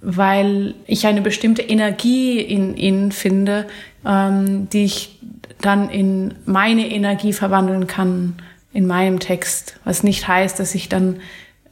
[0.00, 3.66] weil ich eine bestimmte Energie in ihnen finde,
[4.04, 5.18] ähm, die ich
[5.60, 8.34] dann in meine Energie verwandeln kann
[8.72, 9.78] in meinem Text.
[9.84, 11.20] Was nicht heißt, dass ich dann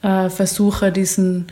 [0.02, 1.48] äh, versuche, diesen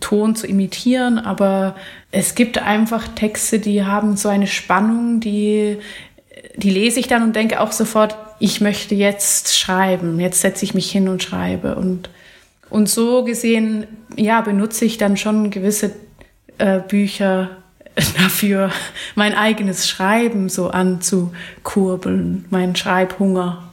[0.00, 1.74] Ton zu imitieren, aber
[2.10, 5.78] es gibt einfach Texte, die haben so eine Spannung, die,
[6.58, 10.74] die lese ich dann und denke auch sofort, ich möchte jetzt schreiben, jetzt setze ich
[10.74, 11.76] mich hin und schreibe.
[11.76, 12.10] Und,
[12.68, 15.92] und so gesehen, ja, benutze ich dann schon gewisse
[16.58, 17.50] äh, Bücher
[17.94, 18.70] dafür,
[19.14, 23.64] mein eigenes Schreiben so anzukurbeln, meinen Schreibhunger.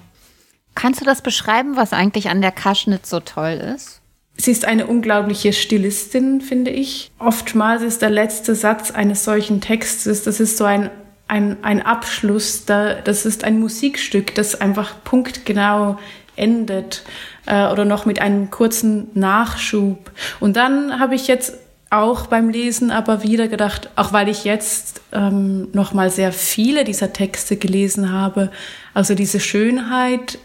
[0.75, 4.01] Kannst du das beschreiben, was eigentlich an der Kaschnitz so toll ist?
[4.37, 7.11] Sie ist eine unglaubliche Stilistin, finde ich.
[7.19, 10.89] Oftmals ist der letzte Satz eines solchen Textes, das ist so ein,
[11.27, 15.97] ein, ein Abschluss, da, das ist ein Musikstück, das einfach punktgenau
[16.35, 17.03] endet
[17.45, 20.11] äh, oder noch mit einem kurzen Nachschub.
[20.39, 21.53] Und dann habe ich jetzt
[21.89, 26.83] auch beim Lesen aber wieder gedacht, auch weil ich jetzt ähm, noch mal sehr viele
[26.83, 28.51] dieser Texte gelesen habe,
[28.93, 30.39] also diese Schönheit,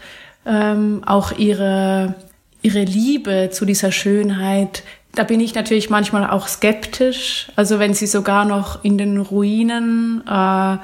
[0.45, 2.15] ähm, auch ihre
[2.61, 7.51] ihre Liebe zu dieser Schönheit, da bin ich natürlich manchmal auch skeptisch.
[7.55, 10.77] Also wenn sie sogar noch in den Ruinen äh,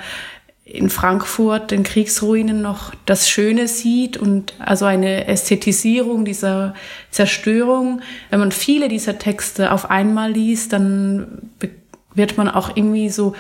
[0.66, 6.74] in Frankfurt, den Kriegsruinen noch das Schöne sieht und also eine Ästhetisierung dieser
[7.10, 8.02] Zerstörung.
[8.30, 11.52] Wenn man viele dieser Texte auf einmal liest, dann
[12.14, 13.34] wird man auch irgendwie so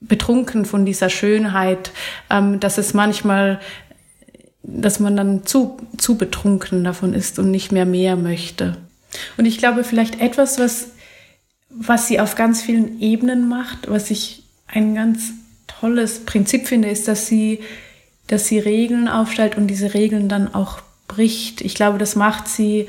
[0.00, 1.90] betrunken von dieser Schönheit,
[2.30, 3.60] ähm, dass es manchmal
[4.62, 8.76] dass man dann zu, zu betrunken davon ist und nicht mehr mehr möchte.
[9.36, 10.90] Und ich glaube, vielleicht etwas, was,
[11.68, 15.32] was sie auf ganz vielen Ebenen macht, was ich ein ganz
[15.66, 17.60] tolles Prinzip finde, ist, dass sie,
[18.26, 21.60] dass sie Regeln aufstellt und diese Regeln dann auch bricht.
[21.60, 22.88] Ich glaube, das macht sie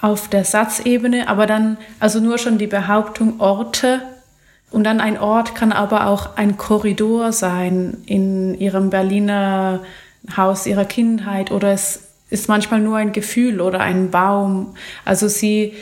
[0.00, 4.00] auf der Satzebene, aber dann, also nur schon die Behauptung Orte
[4.70, 9.80] und dann ein Ort kann aber auch ein Korridor sein in ihrem Berliner
[10.36, 14.74] Haus ihrer Kindheit oder es ist manchmal nur ein Gefühl oder ein Baum.
[15.04, 15.74] Also sie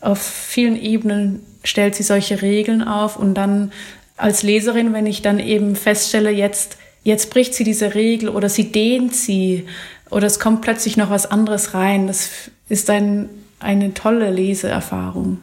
[0.00, 3.72] auf vielen Ebenen stellt sie solche Regeln auf und dann
[4.16, 8.70] als Leserin, wenn ich dann eben feststelle, jetzt, jetzt bricht sie diese Regel oder sie
[8.72, 9.66] dehnt sie
[10.10, 12.30] oder es kommt plötzlich noch was anderes rein, das
[12.68, 13.28] ist ein,
[13.60, 15.38] eine tolle Leseerfahrung.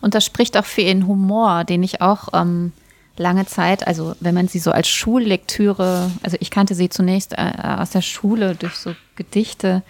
[0.00, 2.72] Und das spricht auch für ihren Humor, den ich auch ähm,
[3.16, 7.52] lange Zeit, also wenn man sie so als Schullektüre, also ich kannte sie zunächst äh,
[7.62, 9.82] aus der Schule durch so Gedichte.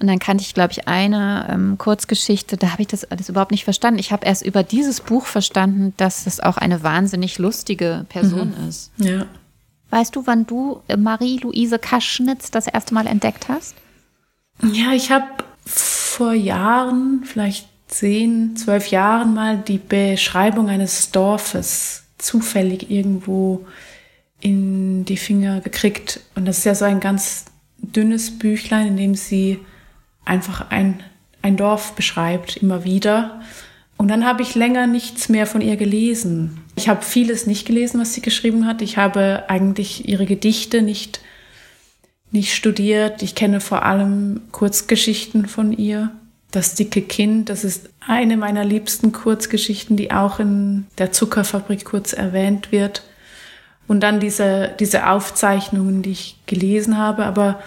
[0.00, 3.50] Und dann kannte ich, glaube ich, eine ähm, Kurzgeschichte, da habe ich das alles überhaupt
[3.50, 4.00] nicht verstanden.
[4.00, 8.68] Ich habe erst über dieses Buch verstanden, dass es auch eine wahnsinnig lustige Person mhm.
[8.68, 8.90] ist.
[8.96, 9.26] Ja.
[9.90, 13.74] Weißt du, wann du äh, Marie-Louise Kaschnitz das erste Mal entdeckt hast?
[14.62, 15.26] Ja, ich habe
[15.66, 23.66] vor Jahren, vielleicht zehn, zwölf Jahren mal die Beschreibung eines Dorfes zufällig irgendwo
[24.40, 26.20] in die Finger gekriegt.
[26.34, 27.46] Und das ist ja so ein ganz
[27.78, 29.58] dünnes Büchlein, in dem sie
[30.24, 31.02] einfach ein,
[31.42, 33.40] ein Dorf beschreibt, immer wieder.
[33.96, 36.60] Und dann habe ich länger nichts mehr von ihr gelesen.
[36.74, 38.82] Ich habe vieles nicht gelesen, was sie geschrieben hat.
[38.82, 41.20] Ich habe eigentlich ihre Gedichte nicht,
[42.30, 43.22] nicht studiert.
[43.22, 46.10] Ich kenne vor allem Kurzgeschichten von ihr.
[46.52, 52.12] Das dicke Kind, das ist eine meiner liebsten Kurzgeschichten, die auch in der Zuckerfabrik kurz
[52.12, 53.02] erwähnt wird.
[53.88, 57.24] Und dann diese, diese Aufzeichnungen, die ich gelesen habe.
[57.24, 57.60] Aber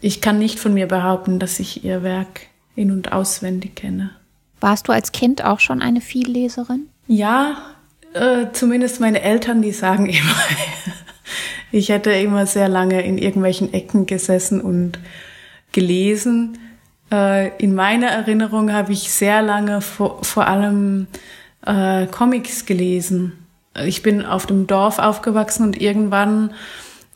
[0.00, 2.42] ich kann nicht von mir behaupten, dass ich ihr Werk
[2.74, 4.10] in- und auswendig kenne.
[4.60, 6.88] Warst du als Kind auch schon eine Vielleserin?
[7.06, 7.58] Ja,
[8.14, 10.36] äh, zumindest meine Eltern, die sagen immer,
[11.72, 14.98] ich hätte immer sehr lange in irgendwelchen Ecken gesessen und
[15.72, 16.58] gelesen.
[17.10, 21.06] Äh, in meiner Erinnerung habe ich sehr lange vor, vor allem
[21.64, 23.46] äh, Comics gelesen.
[23.84, 26.52] Ich bin auf dem Dorf aufgewachsen und irgendwann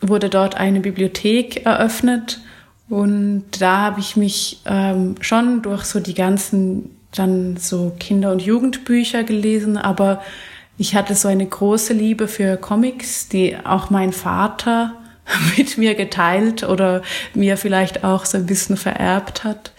[0.01, 2.41] wurde dort eine Bibliothek eröffnet
[2.89, 8.43] und da habe ich mich ähm, schon durch so die ganzen dann so Kinder- und
[8.43, 10.23] Jugendbücher gelesen, aber
[10.79, 14.95] ich hatte so eine große Liebe für Comics, die auch mein Vater
[15.57, 17.03] mit mir geteilt oder
[17.35, 19.73] mir vielleicht auch so ein bisschen vererbt hat.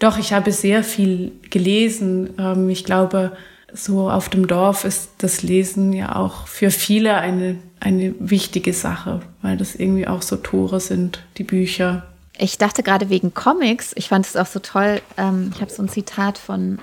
[0.00, 2.30] Doch, ich habe sehr viel gelesen.
[2.38, 3.36] Ähm, ich glaube,
[3.72, 9.20] so auf dem Dorf ist das Lesen ja auch für viele eine, eine wichtige Sache,
[9.42, 12.06] weil das irgendwie auch so Tore sind, die Bücher.
[12.36, 15.82] Ich dachte gerade wegen Comics, ich fand es auch so toll, ähm, ich habe so
[15.82, 16.78] ein Zitat von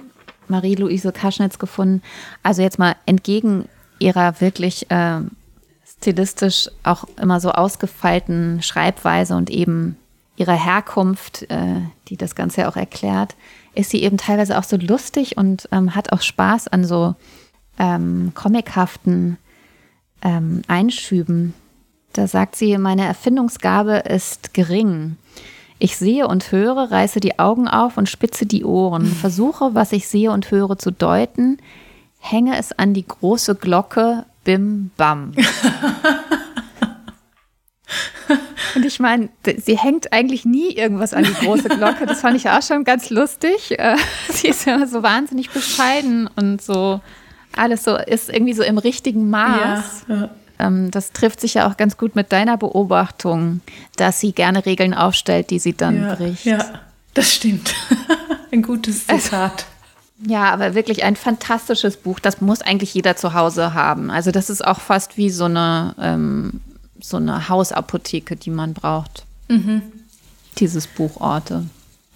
[0.47, 2.03] Marie-Louise Kaschnitz gefunden.
[2.43, 3.67] Also jetzt mal entgegen
[3.99, 5.21] ihrer wirklich äh,
[5.99, 9.97] stilistisch auch immer so ausgefeilten Schreibweise und eben
[10.37, 13.35] ihrer Herkunft, äh, die das Ganze ja auch erklärt,
[13.73, 17.15] ist sie eben teilweise auch so lustig und ähm, hat auch Spaß an so
[17.77, 19.37] ähm, comichaften
[20.21, 21.53] ähm, Einschüben.
[22.13, 25.17] Da sagt sie, meine Erfindungsgabe ist gering.
[25.79, 30.07] Ich sehe und höre, reiße die Augen auf und spitze die Ohren, versuche, was ich
[30.07, 31.57] sehe und höre zu deuten,
[32.19, 35.33] hänge es an die große Glocke, bim bam.
[38.75, 39.29] Und ich meine,
[39.63, 42.05] sie hängt eigentlich nie irgendwas an die große Glocke.
[42.05, 43.79] Das fand ich auch schon ganz lustig.
[43.79, 43.95] Äh,
[44.29, 47.01] sie ist ja so wahnsinnig bescheiden und so
[47.57, 50.05] alles so ist irgendwie so im richtigen Maß.
[50.07, 50.29] Ja, ja.
[50.59, 53.61] ähm, das trifft sich ja auch ganz gut mit deiner Beobachtung,
[53.95, 56.45] dass sie gerne Regeln aufstellt, die sie dann ja, bricht.
[56.45, 56.65] Ja,
[57.13, 57.73] das stimmt.
[58.51, 59.65] ein gutes Zitat.
[60.25, 62.19] Ja, aber wirklich ein fantastisches Buch.
[62.19, 64.09] Das muss eigentlich jeder zu Hause haben.
[64.09, 66.59] Also das ist auch fast wie so eine, ähm,
[67.01, 69.25] so eine Hausapotheke, die man braucht.
[69.47, 69.81] Mhm.
[70.57, 71.65] Dieses Buch Orte.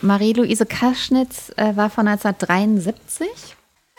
[0.01, 3.27] Marie-Louise Kaschnitz äh, war von 1973.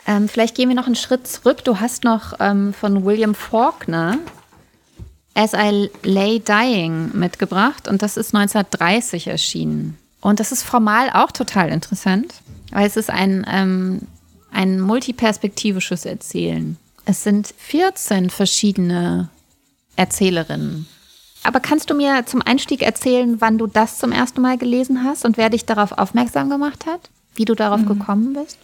[0.05, 1.63] Ähm, vielleicht gehen wir noch einen Schritt zurück.
[1.63, 4.17] Du hast noch ähm, von William Faulkner
[5.35, 9.97] As I Lay Dying mitgebracht und das ist 1930 erschienen.
[10.21, 12.35] Und das ist formal auch total interessant,
[12.71, 14.01] weil es ist ein, ähm,
[14.51, 16.77] ein multiperspektivisches Erzählen.
[17.05, 19.29] Es sind 14 verschiedene
[19.95, 20.87] Erzählerinnen.
[21.43, 25.25] Aber kannst du mir zum Einstieg erzählen, wann du das zum ersten Mal gelesen hast
[25.25, 27.09] und wer dich darauf aufmerksam gemacht hat?
[27.35, 27.87] Wie du darauf mhm.
[27.87, 28.57] gekommen bist?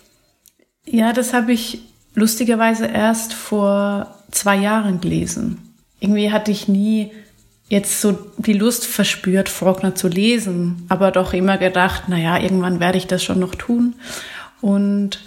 [0.86, 1.82] Ja, das habe ich
[2.16, 5.76] lustigerweise erst vor zwei Jahren gelesen.
[6.00, 7.12] Irgendwie hatte ich nie
[7.68, 12.80] jetzt so die Lust verspürt, Faulkner zu lesen, aber doch immer gedacht, na ja, irgendwann
[12.80, 13.96] werde ich das schon noch tun.
[14.62, 15.20] Und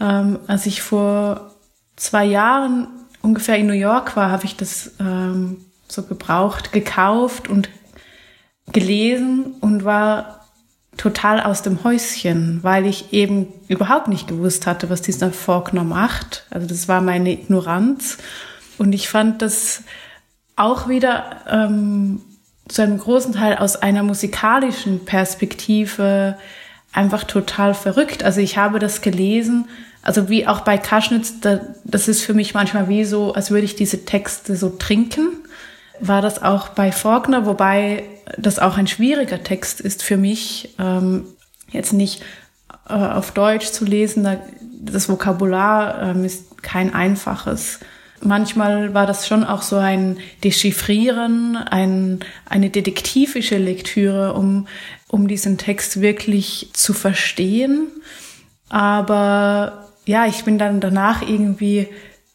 [0.00, 1.52] ähm, als ich vor
[1.96, 2.86] zwei Jahren
[3.22, 7.68] ungefähr in New York war, habe ich das ähm, so gebraucht, gekauft und
[8.72, 10.46] gelesen und war
[10.96, 16.46] total aus dem Häuschen, weil ich eben überhaupt nicht gewusst hatte, was dieser Faulkner macht.
[16.50, 18.18] Also das war meine Ignoranz.
[18.78, 19.82] Und ich fand das
[20.56, 22.20] auch wieder ähm,
[22.68, 26.36] zu einem großen Teil aus einer musikalischen Perspektive
[26.92, 28.22] einfach total verrückt.
[28.22, 29.68] Also ich habe das gelesen,
[30.02, 33.64] also wie auch bei Kaschnitz, da, das ist für mich manchmal wie so, als würde
[33.64, 35.28] ich diese Texte so trinken
[36.02, 38.04] war das auch bei Faulkner, wobei
[38.36, 41.26] das auch ein schwieriger Text ist für mich, ähm,
[41.70, 42.22] jetzt nicht
[42.88, 44.24] äh, auf Deutsch zu lesen.
[44.24, 44.38] Da,
[44.80, 47.78] das Vokabular ähm, ist kein einfaches.
[48.20, 54.66] Manchmal war das schon auch so ein Dechiffrieren, ein, eine detektivische Lektüre, um,
[55.12, 57.88] um diesen Text wirklich zu verstehen.
[58.70, 61.86] Aber ja, ich bin dann danach irgendwie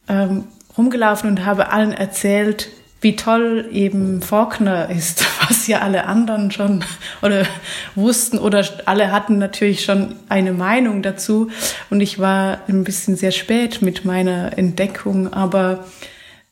[0.07, 0.43] ähm,
[0.77, 2.69] rumgelaufen und habe allen erzählt,
[3.01, 6.85] wie toll eben Faulkner ist, was ja alle anderen schon
[7.23, 7.47] oder
[7.95, 11.49] wussten oder alle hatten natürlich schon eine Meinung dazu.
[11.89, 15.85] Und ich war ein bisschen sehr spät mit meiner Entdeckung, aber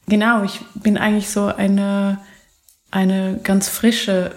[0.07, 2.17] genau, ich bin eigentlich so eine,
[2.89, 4.31] eine ganz frische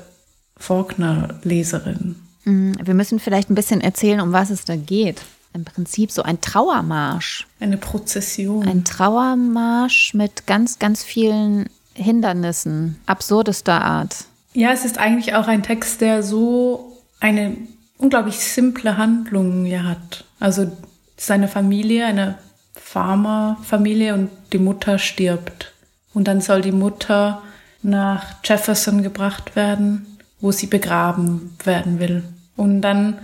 [0.59, 2.17] Faulkner-Leserin.
[2.45, 5.23] Mm, wir müssen vielleicht ein bisschen erzählen, um was es da geht.
[5.55, 7.47] Im Prinzip so ein Trauermarsch.
[7.61, 8.67] Eine Prozession.
[8.69, 14.25] Ein Trauermarsch mit ganz, ganz vielen Hindernissen absurdester Art.
[14.53, 17.57] Ja, es ist eigentlich auch ein Text, der so eine
[17.97, 20.25] unglaublich simple Handlung ja hat.
[20.39, 20.71] Also
[21.17, 22.39] seine Familie, eine
[22.75, 25.73] Farmerfamilie und die Mutter stirbt.
[26.15, 27.43] Und dann soll die Mutter
[27.83, 32.23] nach Jefferson gebracht werden, wo sie begraben werden will.
[32.57, 33.19] Und dann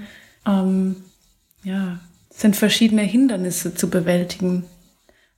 [0.47, 0.97] ähm,
[1.63, 1.99] ja,
[2.31, 4.65] sind verschiedene Hindernisse zu bewältigen.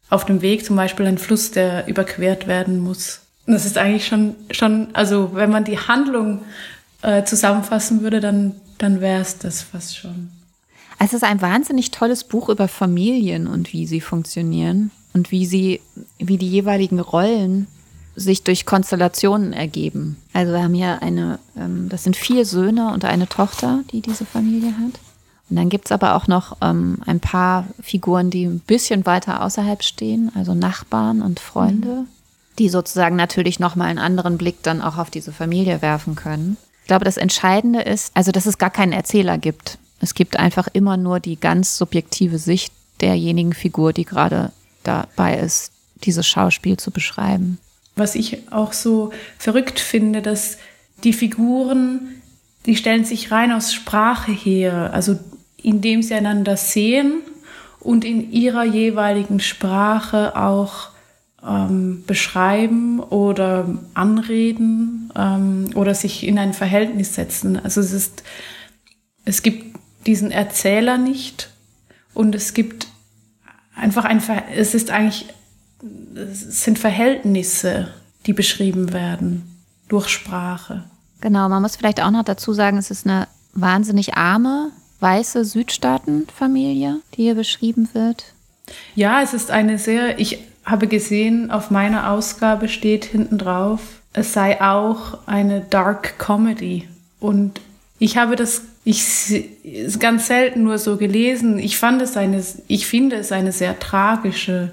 [0.08, 3.20] Auf dem Weg zum Beispiel ein Fluss, der überquert werden muss.
[3.46, 6.42] Das ist eigentlich schon, schon, also wenn man die Handlung
[7.02, 10.30] äh, zusammenfassen würde, dann, dann wäre es das fast schon.
[10.98, 15.80] Es ist ein wahnsinnig tolles Buch über Familien und wie sie funktionieren und wie sie,
[16.18, 17.66] wie die jeweiligen Rollen
[18.16, 20.16] sich durch Konstellationen ergeben.
[20.32, 24.24] Also wir haben hier eine, ähm, das sind vier Söhne und eine Tochter, die diese
[24.24, 24.98] Familie hat.
[25.48, 29.84] Und dann gibt's aber auch noch ähm, ein paar Figuren, die ein bisschen weiter außerhalb
[29.84, 31.88] stehen, also Nachbarn und Freunde.
[31.88, 32.06] Mhm
[32.58, 36.56] die sozusagen natürlich nochmal einen anderen Blick dann auch auf diese Familie werfen können.
[36.82, 39.78] Ich glaube, das Entscheidende ist, also dass es gar keinen Erzähler gibt.
[40.00, 44.52] Es gibt einfach immer nur die ganz subjektive Sicht derjenigen Figur, die gerade
[44.84, 45.72] dabei ist,
[46.04, 47.58] dieses Schauspiel zu beschreiben.
[47.96, 50.58] Was ich auch so verrückt finde, dass
[51.02, 52.22] die Figuren,
[52.66, 55.18] die stellen sich rein aus Sprache her, also
[55.62, 57.22] indem sie einander sehen
[57.80, 60.90] und in ihrer jeweiligen Sprache auch
[61.46, 67.58] ähm, beschreiben oder anreden ähm, oder sich in ein Verhältnis setzen.
[67.58, 68.22] Also es ist,
[69.24, 71.50] es gibt diesen Erzähler nicht
[72.14, 72.88] und es gibt
[73.74, 74.22] einfach ein,
[74.54, 75.26] es ist eigentlich,
[76.14, 77.88] es sind Verhältnisse,
[78.26, 80.84] die beschrieben werden durch Sprache.
[81.20, 84.70] Genau, man muss vielleicht auch noch dazu sagen, es ist eine wahnsinnig arme,
[85.00, 88.32] weiße Südstaatenfamilie, die hier beschrieben wird.
[88.94, 93.80] Ja, es ist eine sehr, ich habe gesehen, auf meiner Ausgabe steht hinten drauf,
[94.12, 96.88] es sei auch eine Dark Comedy.
[97.20, 97.60] Und
[97.98, 99.04] ich habe das, ich
[99.98, 101.58] ganz selten nur so gelesen.
[101.58, 104.72] Ich fand es eine, ich finde es eine sehr tragische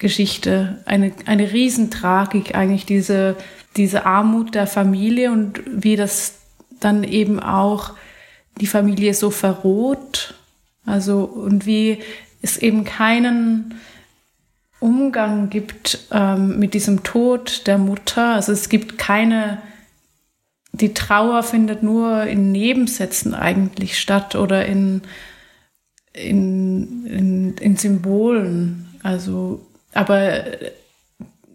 [0.00, 3.36] Geschichte, eine, eine Riesentragik eigentlich, diese,
[3.76, 6.38] diese Armut der Familie und wie das
[6.80, 7.92] dann eben auch
[8.60, 10.34] die Familie so verroht,
[10.84, 11.98] also und wie
[12.42, 13.74] es eben keinen
[14.80, 18.34] Umgang gibt ähm, mit diesem Tod der Mutter.
[18.34, 19.60] Also es gibt keine,
[20.72, 25.02] die Trauer findet nur in Nebensätzen eigentlich statt oder in,
[26.14, 28.88] in, in, in Symbolen.
[29.02, 30.44] Also, aber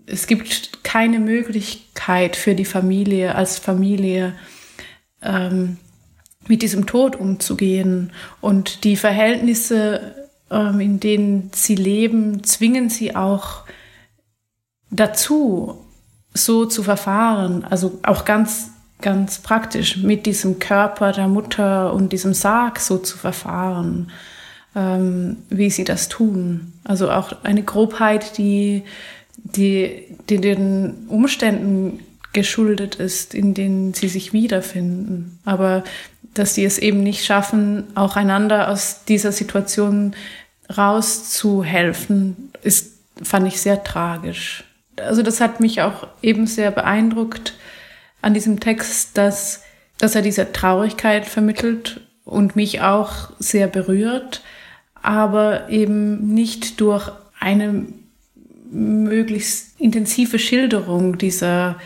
[0.06, 4.34] es gibt keine Möglichkeit für die Familie als Familie
[5.22, 5.78] ähm,
[6.48, 8.12] mit diesem Tod umzugehen.
[8.42, 10.16] Und die Verhältnisse
[10.52, 13.64] ähm, in denen sie leben, zwingen sie auch
[14.92, 15.86] dazu,
[16.34, 17.66] so zu verfahren.
[17.66, 18.72] Also auch ganz,
[19.02, 24.12] ganz praktisch mit diesem Körper der Mutter und diesem Sarg so zu verfahren,
[24.76, 26.74] ähm, wie sie das tun.
[26.84, 28.84] Also auch eine Grobheit, die,
[29.38, 32.00] die, die den Umständen
[32.34, 35.40] geschuldet ist, in denen sie sich wiederfinden.
[35.46, 35.84] Aber
[36.34, 40.16] dass sie es eben nicht schaffen, auch einander aus dieser Situation
[40.76, 44.66] rauszuhelfen, ist, fand ich sehr tragisch.
[44.98, 47.54] Also das hat mich auch eben sehr beeindruckt
[48.22, 49.64] an diesem Text, dass,
[49.98, 54.42] dass er diese Traurigkeit vermittelt und mich auch sehr berührt,
[55.06, 57.86] aber eben nicht durch eine
[58.72, 61.78] möglichst intensive Schilderung dieser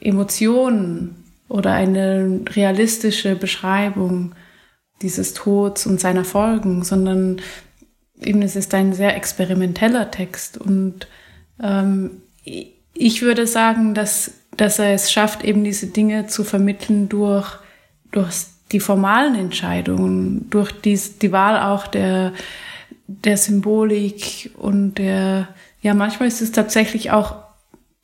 [0.00, 4.34] Emotionen oder eine realistische Beschreibung
[5.00, 7.40] dieses Tods und seiner Folgen, sondern
[8.20, 11.06] eben es ist ein sehr experimenteller Text und
[11.62, 12.22] ähm,
[12.94, 17.46] ich würde sagen, dass, dass er es schafft, eben diese Dinge zu vermitteln durch,
[18.10, 22.32] durch die formalen Entscheidungen, durch die, die Wahl auch der,
[23.06, 25.48] der Symbolik und der,
[25.82, 27.36] ja, manchmal ist es tatsächlich auch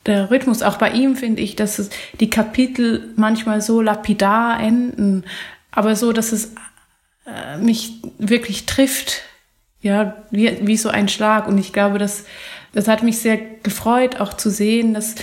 [0.06, 5.24] der Rhythmus, auch bei ihm finde ich, dass es die Kapitel manchmal so lapidar enden,
[5.70, 6.52] aber so, dass es
[7.26, 9.22] äh, mich wirklich trifft,
[9.80, 11.46] ja, wie, wie so ein Schlag.
[11.46, 12.24] Und ich glaube, das,
[12.72, 15.14] das hat mich sehr gefreut, auch zu sehen, dass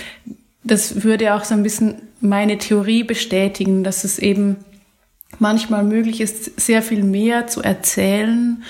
[0.62, 4.56] das würde auch so ein bisschen meine Theorie bestätigen, dass es eben
[5.38, 8.62] manchmal möglich ist, sehr viel mehr zu erzählen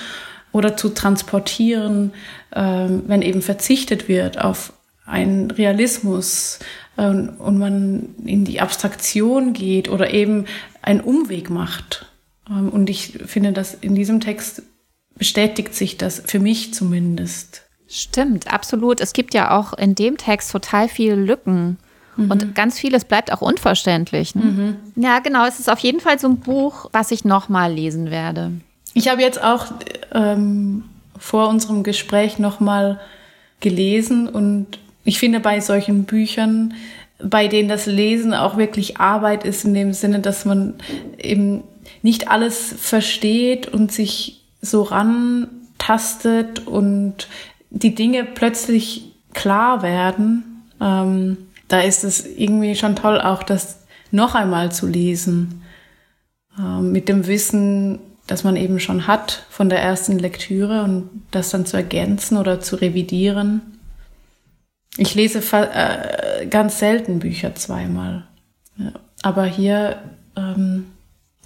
[0.53, 2.13] oder zu transportieren,
[2.55, 4.73] ähm, wenn eben verzichtet wird auf
[5.07, 6.59] ein Realismus
[6.99, 10.47] ähm, und man in die Abstraktion geht oder eben
[10.83, 12.07] einen Umweg macht.
[12.49, 14.63] Ähm, und ich finde, dass in diesem Text
[15.17, 17.63] bestätigt sich das für mich zumindest.
[17.89, 19.01] Stimmt, absolut.
[19.01, 21.79] Es gibt ja auch in dem Text total viele Lücken.
[22.25, 22.31] Mhm.
[22.31, 24.35] Und ganz vieles bleibt auch unverständlich.
[24.35, 24.43] Ne?
[24.43, 24.77] Mhm.
[24.97, 25.47] Ja, genau.
[25.47, 28.53] Es ist auf jeden Fall so ein Buch, was ich nochmal lesen werde.
[28.95, 29.67] Ich habe jetzt auch
[30.13, 30.85] ähm,
[31.19, 33.01] vor unserem Gespräch nochmal
[33.61, 36.75] gelesen und ich finde bei solchen Büchern,
[37.23, 40.75] bei denen das Lesen auch wirklich Arbeit ist, in dem Sinne, dass man
[41.19, 41.63] eben
[42.03, 47.29] nicht alles versteht und sich so rantastet und
[47.71, 51.37] die Dinge plötzlich klar werden, ähm,
[51.71, 53.79] da ist es irgendwie schon toll, auch das
[54.11, 55.63] noch einmal zu lesen.
[56.59, 61.51] Ähm, mit dem Wissen, das man eben schon hat von der ersten Lektüre und das
[61.51, 63.63] dann zu ergänzen oder zu revidieren.
[64.97, 68.27] Ich lese äh, ganz selten Bücher zweimal.
[69.23, 70.03] Aber hier
[70.37, 70.87] ähm,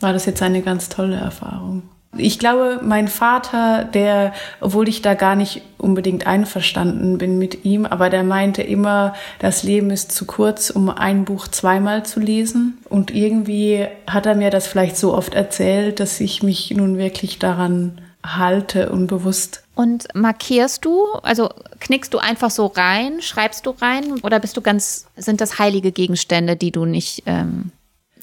[0.01, 1.83] war das jetzt eine ganz tolle Erfahrung.
[2.17, 7.87] Ich glaube, mein Vater, der, obwohl ich da gar nicht unbedingt einverstanden bin mit ihm,
[7.87, 12.79] aber der meinte immer, das Leben ist zu kurz, um ein Buch zweimal zu lesen.
[12.89, 17.39] Und irgendwie hat er mir das vielleicht so oft erzählt, dass ich mich nun wirklich
[17.39, 19.63] daran halte und bewusst.
[19.75, 21.51] Und markierst du, also
[21.81, 25.93] knickst du einfach so rein, schreibst du rein oder bist du ganz, sind das heilige
[25.93, 27.73] Gegenstände, die du nicht, ähm,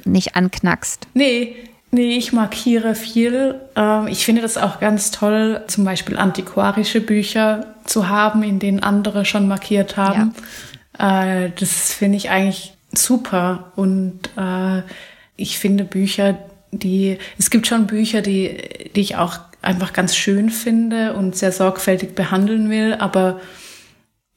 [0.06, 1.08] nicht anknackst?
[1.14, 1.56] Nee,
[1.92, 3.60] Nee, ich markiere viel.
[3.76, 8.82] Ähm, ich finde das auch ganz toll, zum Beispiel antiquarische Bücher zu haben, in denen
[8.82, 10.34] andere schon markiert haben.
[10.98, 11.46] Ja.
[11.46, 13.72] Äh, das finde ich eigentlich super.
[13.76, 14.84] Und äh,
[15.36, 16.38] ich finde Bücher,
[16.72, 18.58] die, es gibt schon Bücher, die,
[18.96, 23.40] die ich auch einfach ganz schön finde und sehr sorgfältig behandeln will, aber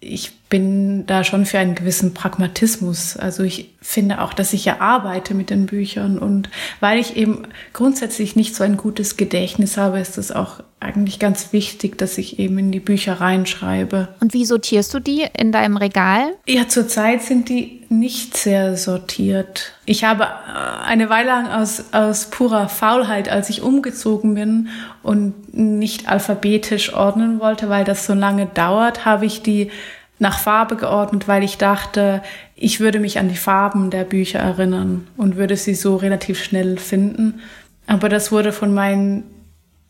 [0.00, 3.16] ich bin da schon für einen gewissen Pragmatismus.
[3.16, 6.48] Also ich finde auch, dass ich ja arbeite mit den Büchern und
[6.78, 11.52] weil ich eben grundsätzlich nicht so ein gutes Gedächtnis habe, ist es auch eigentlich ganz
[11.52, 14.14] wichtig, dass ich eben in die Bücher reinschreibe.
[14.20, 16.34] Und wie sortierst du die in deinem Regal?
[16.46, 19.72] Ja, zurzeit sind die nicht sehr sortiert.
[19.86, 24.68] Ich habe äh, eine Weile lang aus, aus purer Faulheit, als ich umgezogen bin
[25.02, 29.72] und nicht alphabetisch ordnen wollte, weil das so lange dauert, habe ich die
[30.18, 32.22] nach Farbe geordnet, weil ich dachte,
[32.54, 36.78] ich würde mich an die Farben der Bücher erinnern und würde sie so relativ schnell
[36.78, 37.40] finden.
[37.86, 39.24] Aber das wurde von meinen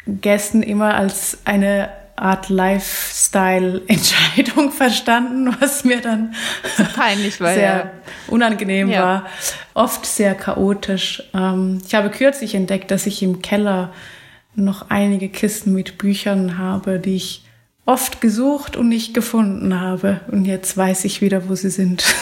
[0.06, 6.34] Gästen immer als eine Art Lifestyle-Entscheidung verstanden, was mir dann
[6.76, 7.90] so peinlich war, sehr ja.
[8.28, 9.02] unangenehm Ja.
[9.02, 9.26] war,
[9.74, 11.22] oft sehr chaotisch.
[11.34, 13.92] Ähm, ich habe kürzlich entdeckt, dass ich im Keller
[14.54, 17.43] noch einige Kisten mit Büchern habe, die ich
[17.86, 20.20] oft gesucht und nicht gefunden habe.
[20.30, 22.04] Und jetzt weiß ich wieder, wo sie sind.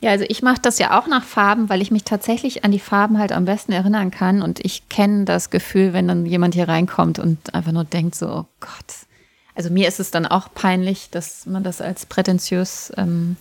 [0.00, 2.78] Ja, also ich mache das ja auch nach Farben, weil ich mich tatsächlich an die
[2.78, 4.42] Farben halt am besten erinnern kann.
[4.42, 8.26] Und ich kenne das Gefühl, wenn dann jemand hier reinkommt und einfach nur denkt so,
[8.26, 9.06] oh Gott.
[9.54, 13.36] Also mir ist es dann auch peinlich, dass man das als prätentiös ähm,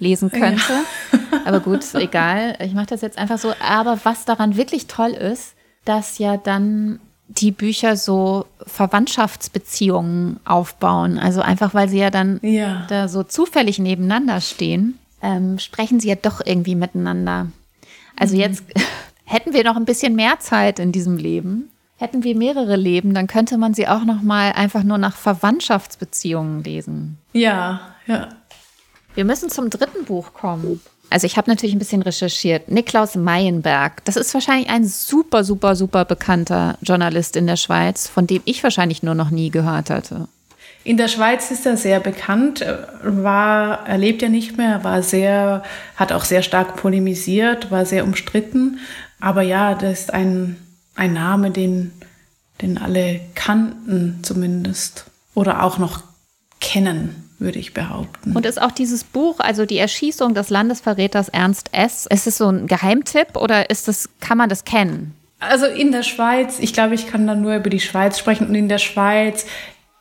[0.00, 0.82] lesen könnte.
[1.44, 2.56] Aber gut, egal.
[2.58, 3.54] Ich mache das jetzt einfach so.
[3.64, 5.54] Aber was daran wirklich toll ist,
[5.84, 6.98] dass ja dann
[7.32, 11.18] die Bücher so Verwandtschaftsbeziehungen aufbauen.
[11.18, 12.86] Also einfach, weil sie ja dann Ja.
[12.88, 17.46] da so zufällig nebeneinander stehen, ähm, sprechen sie ja doch irgendwie miteinander.
[18.16, 18.64] Also jetzt
[19.24, 23.26] hätten wir noch ein bisschen mehr Zeit in diesem Leben, hätten wir mehrere Leben, dann
[23.26, 27.18] könnte man sie auch noch mal einfach nur nach Verwandtschaftsbeziehungen lesen.
[27.32, 28.28] ja, ja.
[29.14, 30.80] Wir müssen zum dritten Buch kommen.
[31.10, 32.70] Also ich habe natürlich ein bisschen recherchiert.
[32.70, 38.28] Niklaus Meyenberg, das ist wahrscheinlich ein super, super, super bekannter Journalist in der Schweiz, von
[38.28, 40.28] dem ich wahrscheinlich nur noch nie gehört hatte.
[40.82, 42.64] In der Schweiz ist er sehr bekannt,
[43.02, 45.62] war, er lebt ja nicht mehr, war sehr,
[45.96, 48.78] hat auch sehr stark polemisiert, war sehr umstritten.
[49.20, 50.56] Aber ja, das ist ein,
[50.94, 51.92] ein Name, den,
[52.62, 55.04] den alle kannten zumindest.
[55.34, 56.02] Oder auch noch
[56.60, 58.32] kennen, würde ich behaupten.
[58.36, 62.48] Und ist auch dieses Buch, also die Erschießung des Landesverräters Ernst S., ist es so
[62.48, 65.14] ein Geheimtipp oder ist das, kann man das kennen?
[65.40, 68.48] Also in der Schweiz, ich glaube, ich kann da nur über die Schweiz sprechen.
[68.48, 69.46] Und in der Schweiz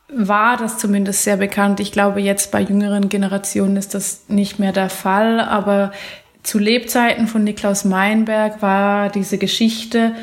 [0.09, 1.79] war das zumindest sehr bekannt.
[1.79, 5.39] Ich glaube, jetzt bei jüngeren Generationen ist das nicht mehr der Fall.
[5.39, 5.93] Aber
[6.43, 10.13] zu Lebzeiten von Niklaus Meinberg war diese Geschichte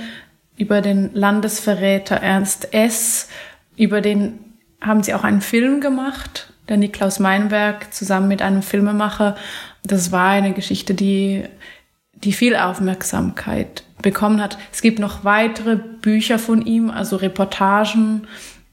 [0.58, 3.28] über den Landesverräter Ernst S.,
[3.76, 4.38] über den
[4.80, 9.36] haben sie auch einen Film gemacht, der Niklaus Meinberg zusammen mit einem Filmemacher.
[9.84, 11.44] Das war eine Geschichte, die
[12.24, 14.58] die viel Aufmerksamkeit bekommen hat.
[14.72, 18.26] Es gibt noch weitere Bücher von ihm, also Reportagen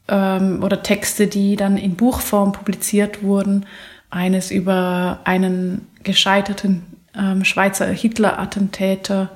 [0.07, 3.65] ähm, oder Texte, die dann in Buchform publiziert wurden.
[4.09, 6.83] Eines über einen gescheiterten
[7.15, 9.29] ähm, Schweizer Hitler-Attentäter,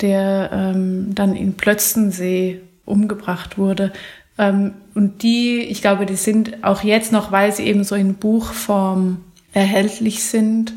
[0.00, 3.92] der ähm, dann in Plötzensee umgebracht wurde.
[4.38, 8.14] Ähm, und die, ich glaube, die sind auch jetzt noch, weil sie eben so in
[8.14, 9.18] Buchform
[9.52, 10.72] erhältlich sind,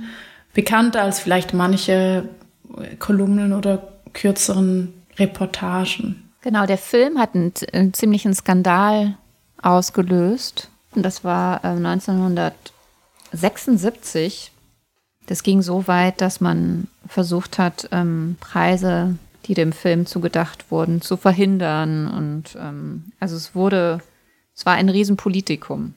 [0.54, 2.28] bekannter als vielleicht manche
[3.00, 6.30] Kolumnen oder kürzeren Reportagen.
[6.42, 9.18] Genau, der Film hat einen, einen ziemlichen Skandal
[9.62, 10.70] ausgelöst.
[10.94, 14.52] Das war äh, 1976.
[15.28, 21.02] Das ging so weit, dass man versucht hat, ähm, Preise, die dem Film zugedacht wurden,
[21.02, 22.08] zu verhindern.
[22.08, 24.00] Und ähm, also es wurde,
[24.56, 25.94] es war ein Riesenpolitikum.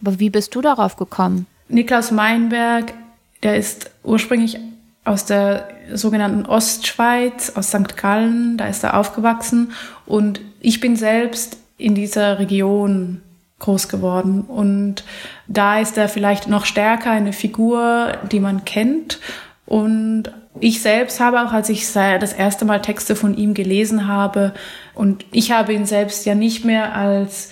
[0.00, 1.46] Aber wie bist du darauf gekommen?
[1.68, 2.94] Niklaus Meinberg,
[3.42, 4.58] der ist ursprünglich
[5.04, 7.96] aus der sogenannten Ostschweiz, aus St.
[7.96, 9.72] Gallen, da ist er aufgewachsen.
[10.06, 13.22] Und ich bin selbst in dieser Region
[13.58, 14.42] groß geworden.
[14.42, 15.04] Und
[15.46, 19.18] da ist er vielleicht noch stärker eine Figur, die man kennt.
[19.66, 20.24] Und
[20.60, 24.54] ich selbst habe auch, als ich das erste Mal Texte von ihm gelesen habe,
[24.94, 27.50] und ich habe ihn selbst ja nicht mehr als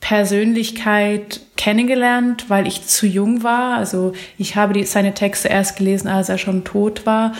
[0.00, 3.76] Persönlichkeit kennengelernt, weil ich zu jung war.
[3.76, 7.32] Also ich habe die, seine Texte erst gelesen, als er schon tot war.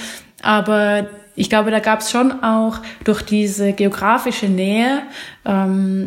[0.42, 5.02] Aber ich glaube, da gab es schon auch durch diese geografische Nähe
[5.44, 6.06] ähm,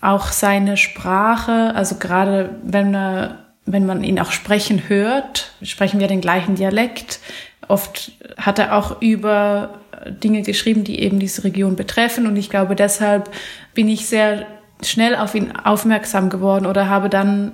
[0.00, 6.08] auch seine Sprache, also gerade wenn, er, wenn man ihn auch sprechen hört, sprechen wir
[6.08, 7.20] den gleichen Dialekt.
[7.68, 12.26] Oft hat er auch über Dinge geschrieben, die eben diese Region betreffen.
[12.26, 13.30] Und ich glaube, deshalb
[13.74, 14.46] bin ich sehr
[14.82, 17.52] schnell auf ihn aufmerksam geworden oder habe dann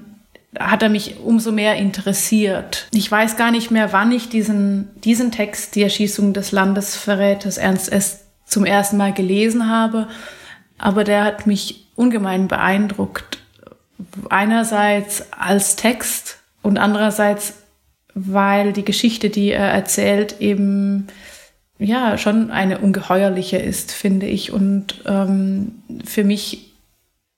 [0.59, 2.89] hat er mich umso mehr interessiert.
[2.93, 7.93] Ich weiß gar nicht mehr, wann ich diesen, diesen Text, die Erschießung des Landesverräters Ernst
[7.93, 8.25] S.
[8.47, 10.09] zum ersten Mal gelesen habe,
[10.79, 13.39] aber der hat mich ungemein beeindruckt.
[14.31, 17.55] Einerseits als Text, und andererseits,
[18.15, 21.07] weil die Geschichte, die er erzählt, eben
[21.79, 24.53] ja schon eine ungeheuerliche ist, finde ich.
[24.53, 26.73] Und ähm, für mich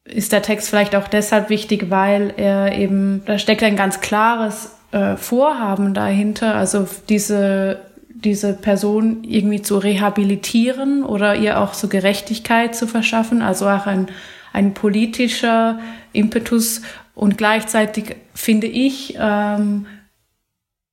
[0.04, 4.74] ist der Text vielleicht auch deshalb wichtig, weil er eben, da steckt ein ganz klares
[4.92, 7.90] äh, Vorhaben dahinter, also diese
[8.24, 14.08] diese Person irgendwie zu rehabilitieren oder ihr auch so Gerechtigkeit zu verschaffen, also auch ein,
[14.52, 15.78] ein politischer
[16.12, 16.82] Impetus
[17.14, 19.86] und gleichzeitig finde ich ähm,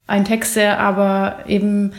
[0.08, 1.94] ein Text, der aber eben,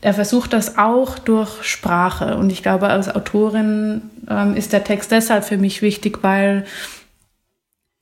[0.00, 5.12] er versucht das auch durch Sprache und ich glaube, als Autorin ähm, ist der Text
[5.12, 6.64] deshalb für mich wichtig, weil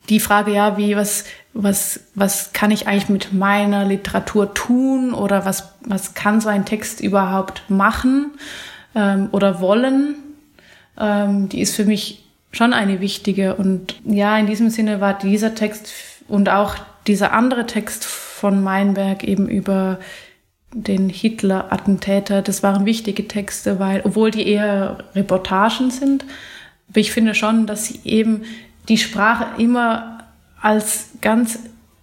[0.08, 5.44] die Frage, ja, wie, was, was, was kann ich eigentlich mit meiner Literatur tun oder
[5.44, 8.32] was, was kann so ein Text überhaupt machen
[8.94, 10.16] ähm, oder wollen,
[10.98, 13.54] ähm, die ist für mich schon eine wichtige.
[13.54, 15.92] Und ja, in diesem Sinne war dieser Text
[16.28, 16.76] und auch
[17.06, 18.04] dieser andere Text
[18.42, 20.00] von Meinberg eben über
[20.74, 26.24] den Hitler-Attentäter, das waren wichtige Texte, weil, obwohl die eher Reportagen sind,
[26.88, 28.42] aber ich finde schon, dass sie eben
[28.88, 30.24] die Sprache immer
[30.60, 31.60] als ganz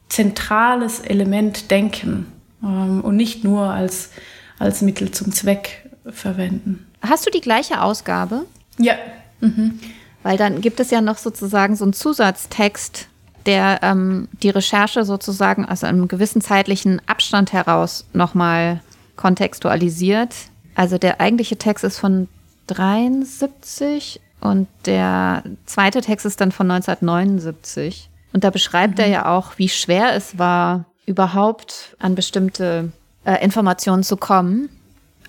[0.07, 2.27] zentrales Element denken
[2.63, 4.11] ähm, und nicht nur als,
[4.59, 6.87] als Mittel zum Zweck verwenden.
[7.01, 8.45] Hast du die gleiche Ausgabe?
[8.77, 8.93] Ja.
[9.41, 9.77] Mhm.
[10.23, 13.09] Weil dann gibt es ja noch sozusagen so einen Zusatztext,
[13.49, 18.81] der ähm, die Recherche sozusagen aus einem gewissen zeitlichen Abstand heraus nochmal
[19.15, 20.35] kontextualisiert.
[20.75, 22.27] Also der eigentliche Text ist von
[22.67, 28.11] 73 und der zweite Text ist dann von 1979.
[28.33, 29.03] Und da beschreibt mhm.
[29.03, 32.91] er ja auch, wie schwer es war, überhaupt an bestimmte
[33.25, 34.69] äh, Informationen zu kommen.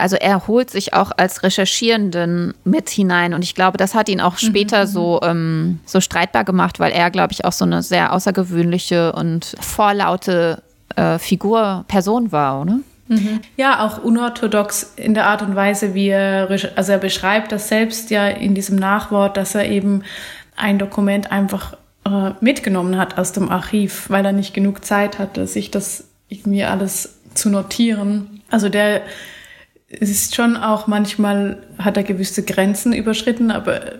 [0.01, 4.20] Also er holt sich auch als Recherchierenden mit hinein und ich glaube, das hat ihn
[4.20, 4.88] auch mhm, später mhm.
[4.88, 9.55] so, ähm, so streitbar gemacht, weil er, glaube ich, auch so eine sehr außergewöhnliche und
[9.61, 10.62] vorlaute
[10.96, 12.78] äh, Figur, Person war, oder?
[13.09, 13.40] Mhm.
[13.57, 18.11] Ja, auch unorthodox in der Art und Weise, wie er, also er beschreibt das selbst
[18.11, 20.05] ja in diesem Nachwort, dass er eben
[20.57, 25.46] ein Dokument einfach äh, mitgenommen hat aus dem Archiv, weil er nicht genug Zeit hatte,
[25.46, 28.42] sich das irgendwie alles zu notieren.
[28.48, 29.03] Also der
[29.91, 33.99] ist schon auch manchmal, hat er gewisse Grenzen überschritten, aber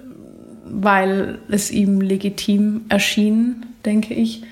[0.65, 4.45] weil es ihm legitim erschien, denke ich.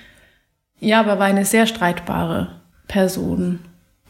[0.80, 3.60] Ja, aber war eine sehr streitbare Person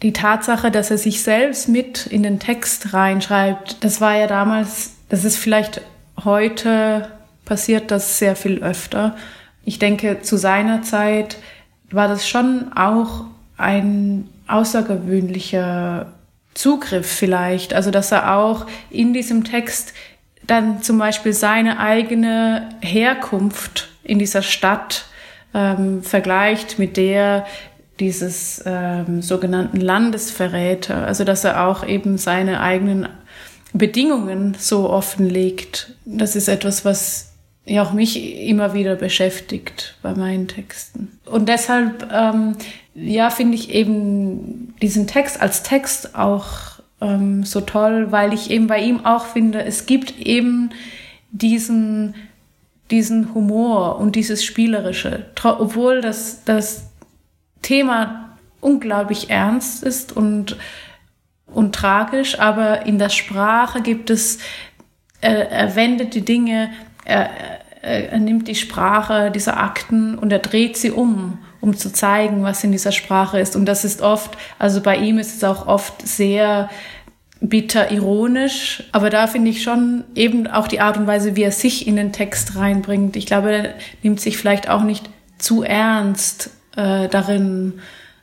[0.03, 4.95] die Tatsache, dass er sich selbst mit in den Text reinschreibt, das war ja damals,
[5.09, 5.81] das ist vielleicht
[6.25, 7.09] heute
[7.45, 9.17] passiert das sehr viel öfter.
[9.65, 11.39] Ich denke, zu seiner Zeit
[11.91, 13.25] war das schon auch
[13.57, 16.13] ein außergewöhnlicher
[16.59, 17.73] Zugriff vielleicht.
[17.73, 19.95] Also, dass er auch in diesem Text
[20.45, 25.07] dann zum Beispiel seine eigene Herkunft in dieser Stadt
[25.55, 27.47] ähm, vergleicht mit der
[28.01, 33.09] dieses ähm, sogenannten Landesverräter, also dass er auch eben seine eigenen
[33.73, 35.95] Bedingungen so offenlegt.
[36.05, 37.28] Das ist etwas, was
[37.69, 41.19] ja auch mich immer wieder beschäftigt bei meinen Texten.
[41.27, 42.57] Und deshalb, ähm,
[42.95, 48.67] ja, finde ich eben diesen Text als Text auch ähm, so toll, weil ich eben
[48.67, 50.71] bei ihm auch finde, es gibt eben
[51.31, 52.15] diesen,
[52.91, 56.85] diesen Humor und dieses Spielerische, obwohl das, das
[57.61, 60.57] Thema unglaublich ernst ist und,
[61.47, 64.39] und tragisch, aber in der Sprache gibt es,
[65.21, 66.71] er, er wendet die Dinge,
[67.09, 67.31] er,
[67.83, 72.63] er nimmt die Sprache dieser Akten und er dreht sie um, um zu zeigen, was
[72.65, 73.57] in dieser Sprache ist.
[73.57, 76.69] Und das ist oft, also bei ihm ist es auch oft sehr
[77.41, 81.53] bitter ironisch, aber da finde ich schon eben auch die Art und Weise, wie er
[81.53, 83.17] sich in den Text reinbringt.
[83.17, 87.81] Ich glaube, er nimmt sich vielleicht auch nicht zu ernst äh, darin.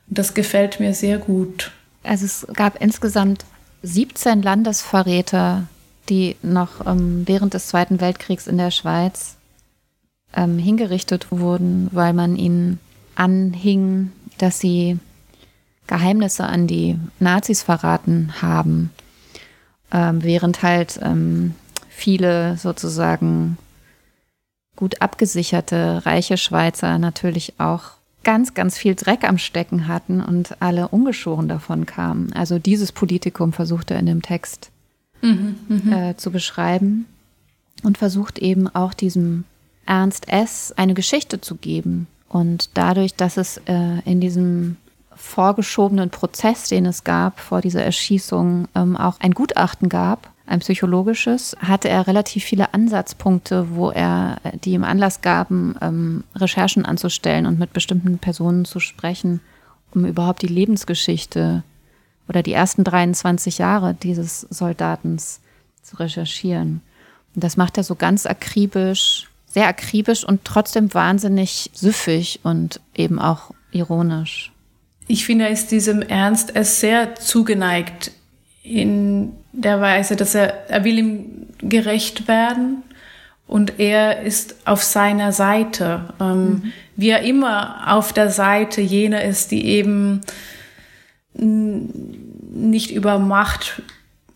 [0.07, 1.71] Das gefällt mir sehr gut.
[2.03, 3.45] Also es gab insgesamt
[3.83, 5.63] 17 Landesverräter,
[6.09, 9.37] die noch ähm, während des Zweiten Weltkriegs in der Schweiz
[10.35, 12.79] ähm, hingerichtet wurden, weil man ihnen
[13.15, 14.99] anhing, dass sie
[15.87, 18.91] Geheimnisse an die Nazis verraten haben,
[19.91, 21.53] ähm, während halt ähm,
[21.89, 23.57] viele sozusagen
[24.75, 27.91] gut abgesicherte reiche Schweizer natürlich auch
[28.23, 32.33] ganz, ganz viel Dreck am Stecken hatten und alle ungeschoren davon kamen.
[32.33, 34.71] Also dieses Politikum versucht er in dem Text
[35.25, 36.09] mhm, mh.
[36.09, 37.05] äh, zu beschreiben
[37.83, 39.43] und versucht eben auch diesem
[39.85, 40.73] Ernst S.
[40.75, 42.07] eine Geschichte zu geben.
[42.29, 44.77] Und dadurch, dass es äh, in diesem
[45.15, 51.55] vorgeschobenen Prozess, den es gab vor dieser Erschießung, ähm, auch ein Gutachten gab, ein psychologisches,
[51.59, 57.57] hatte er relativ viele Ansatzpunkte, wo er, die ihm Anlass gaben, ähm, Recherchen anzustellen und
[57.57, 59.39] mit bestimmten Personen zu sprechen,
[59.93, 61.63] um überhaupt die Lebensgeschichte
[62.27, 65.39] oder die ersten 23 Jahre dieses Soldatens
[65.81, 66.81] zu recherchieren.
[67.35, 73.19] Und das macht er so ganz akribisch, sehr akribisch und trotzdem wahnsinnig süffig und eben
[73.19, 74.51] auch ironisch.
[75.07, 78.11] Ich finde, er ist diesem Ernst es sehr zugeneigt
[78.63, 82.83] in der Weise, dass er, er will ihm gerecht werden
[83.47, 86.13] und er ist auf seiner Seite.
[86.19, 86.73] Ähm, mhm.
[86.95, 90.21] Wie er immer auf der Seite jener ist, die eben
[91.37, 93.81] nicht über Macht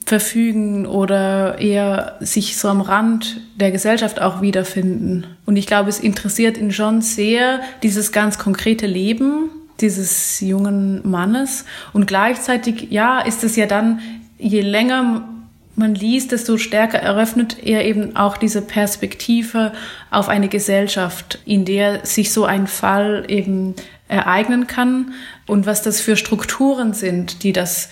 [0.05, 5.27] verfügen oder eher sich so am Rand der Gesellschaft auch wiederfinden.
[5.45, 11.65] Und ich glaube, es interessiert ihn schon sehr, dieses ganz konkrete Leben dieses jungen Mannes.
[11.93, 13.99] Und gleichzeitig, ja, ist es ja dann,
[14.37, 15.27] je länger
[15.75, 19.71] man liest, desto stärker eröffnet er eben auch diese Perspektive
[20.11, 23.75] auf eine Gesellschaft, in der sich so ein Fall eben
[24.09, 25.13] ereignen kann
[25.49, 27.89] und was das für Strukturen sind, die das,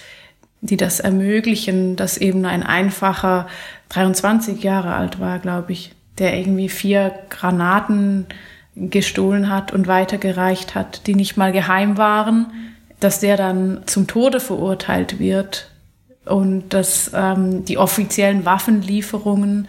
[0.61, 3.47] die das ermöglichen, dass eben ein einfacher
[3.89, 8.27] 23 Jahre alt war, glaube ich, der irgendwie vier Granaten
[8.75, 12.47] gestohlen hat und weitergereicht hat, die nicht mal geheim waren,
[12.99, 15.71] dass der dann zum Tode verurteilt wird
[16.25, 19.67] und dass ähm, die offiziellen Waffenlieferungen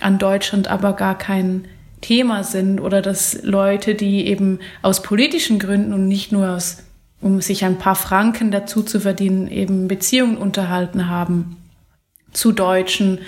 [0.00, 1.66] an Deutschland aber gar kein
[2.00, 6.78] Thema sind oder dass Leute, die eben aus politischen Gründen und nicht nur aus,
[7.26, 11.56] um sich ein paar Franken dazu zu verdienen, eben Beziehungen unterhalten haben
[12.32, 13.18] zu deutschen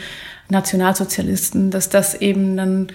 [0.49, 2.92] Nationalsozialisten, dass das eben dann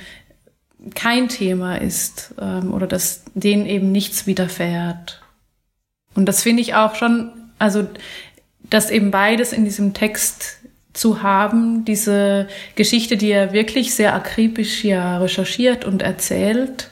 [0.95, 5.21] kein Thema ist ähm, oder dass denen eben nichts widerfährt.
[6.15, 7.85] Und das finde ich auch schon, also
[8.61, 10.59] dass eben beides in diesem Text
[10.93, 16.91] zu haben, diese Geschichte, die er wirklich sehr akribisch ja recherchiert und erzählt,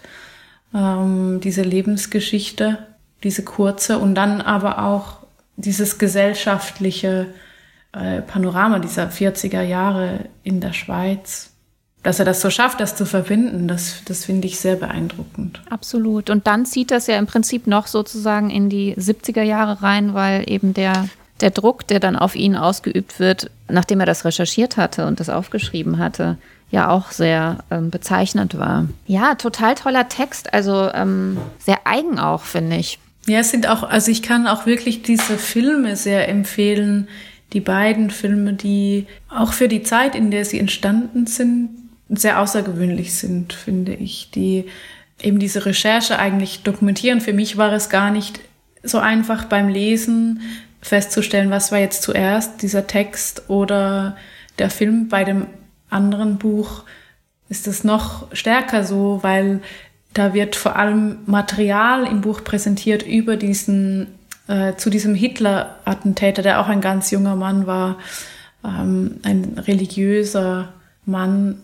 [0.76, 2.91] ähm, diese Lebensgeschichte,
[3.24, 5.18] diese kurze und dann aber auch
[5.56, 7.28] dieses gesellschaftliche
[7.94, 11.52] äh, Panorama dieser 40er Jahre in der Schweiz
[12.04, 15.62] dass er das so schafft, das zu verbinden, das, das finde ich sehr beeindruckend.
[15.70, 16.30] Absolut.
[16.30, 20.50] Und dann zieht das ja im Prinzip noch sozusagen in die 70er Jahre rein, weil
[20.50, 21.10] eben der,
[21.42, 25.30] der Druck, der dann auf ihn ausgeübt wird, nachdem er das recherchiert hatte und das
[25.30, 26.38] aufgeschrieben hatte,
[26.72, 28.88] ja auch sehr ähm, bezeichnend war.
[29.06, 32.98] Ja, total toller Text, also ähm, sehr eigen auch, finde ich.
[33.28, 37.08] Ja, es sind auch, also ich kann auch wirklich diese Filme sehr empfehlen,
[37.54, 41.70] die beiden Filme, die auch für die Zeit, in der sie entstanden sind,
[42.10, 44.66] sehr außergewöhnlich sind, finde ich, die
[45.22, 47.22] eben diese Recherche eigentlich dokumentieren.
[47.22, 48.40] Für mich war es gar nicht
[48.84, 50.42] so einfach beim Lesen
[50.82, 54.18] festzustellen, was war jetzt zuerst, dieser Text oder
[54.58, 55.10] der Film.
[55.10, 55.46] Bei dem
[55.90, 56.84] anderen Buch
[57.50, 59.62] ist es noch stärker so, weil
[60.14, 64.08] da wird vor allem Material im Buch präsentiert über diesen,
[64.48, 67.98] äh, zu diesem Hitler-Attentäter, der auch ein ganz junger Mann war,
[68.64, 70.74] ähm, ein religiöser
[71.06, 71.62] Mann,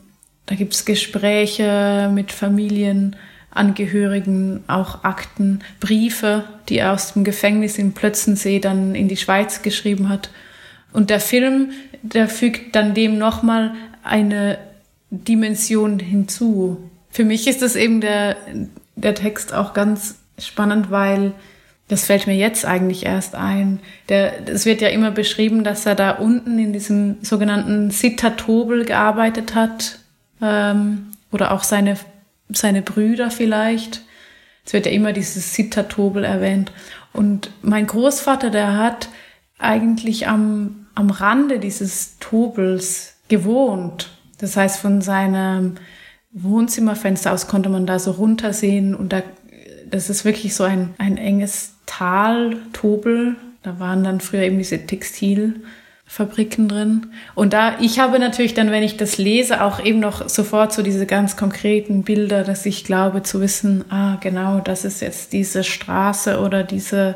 [0.48, 8.60] da gibt's Gespräche mit Familienangehörigen, auch Akten, Briefe, die er aus dem Gefängnis in Plötzensee
[8.60, 10.32] dann in die Schweiz geschrieben hat.
[10.94, 11.72] Und der Film,
[12.02, 13.74] der fügt dann dem nochmal
[14.04, 14.58] eine
[15.12, 16.87] Dimension hinzu.
[17.18, 18.38] Für mich ist das eben der,
[18.96, 21.34] der Text auch ganz spannend, weil
[21.88, 23.80] das fällt mir jetzt eigentlich erst ein.
[24.08, 29.98] Es wird ja immer beschrieben, dass er da unten in diesem sogenannten Sitatobel gearbeitet hat,
[30.44, 31.98] ähm, oder auch seine,
[32.50, 34.04] seine Brüder vielleicht.
[34.64, 36.72] Es wird ja immer dieses Sittatobel erwähnt.
[37.14, 39.10] Und mein Großvater, der hat
[39.58, 44.12] eigentlich am, am Rande dieses Tobels gewohnt.
[44.38, 45.78] Das heißt, von seinem
[46.44, 49.24] Wohnzimmerfenster aus konnte man da so runtersehen und da,
[49.90, 53.36] das ist wirklich so ein, ein enges Tal, Tobel.
[53.64, 55.62] Da waren dann früher eben diese Textil-
[56.10, 57.08] Fabriken drin.
[57.36, 60.82] Und da, ich habe natürlich dann, wenn ich das lese, auch eben noch sofort so
[60.82, 65.66] diese ganz konkreten Bilder, dass ich glaube zu wissen, ah, genau, das ist jetzt diese
[65.66, 67.16] Straße oder diese,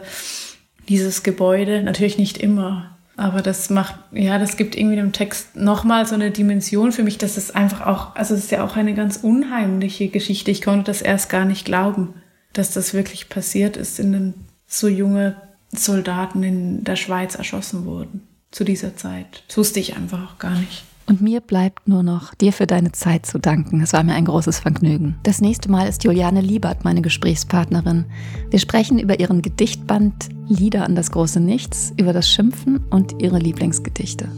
[0.90, 1.82] dieses Gebäude.
[1.84, 2.98] Natürlich nicht immer.
[3.22, 7.20] Aber das macht, ja, das gibt irgendwie dem Text nochmal so eine Dimension für mich,
[7.20, 10.50] dass es einfach auch, also es ist ja auch eine ganz unheimliche Geschichte.
[10.50, 12.16] Ich konnte das erst gar nicht glauben,
[12.54, 14.34] dass das wirklich passiert ist, in den
[14.66, 15.36] so junge
[15.72, 19.44] Soldaten in der Schweiz erschossen wurden zu dieser Zeit.
[19.48, 20.84] Das wusste ich einfach auch gar nicht.
[21.08, 23.82] Und mir bleibt nur noch, dir für deine Zeit zu danken.
[23.82, 25.16] Es war mir ein großes Vergnügen.
[25.24, 28.06] Das nächste Mal ist Juliane Liebert meine Gesprächspartnerin.
[28.50, 33.40] Wir sprechen über ihren Gedichtband Lieder an das große Nichts, über das Schimpfen und ihre
[33.40, 34.30] Lieblingsgedichte.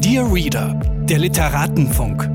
[0.00, 0.74] Dear Reader,
[1.08, 2.28] der Literatenfunk.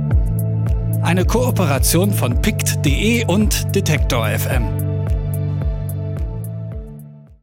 [1.01, 4.92] Eine Kooperation von pict.de und Detektor FM.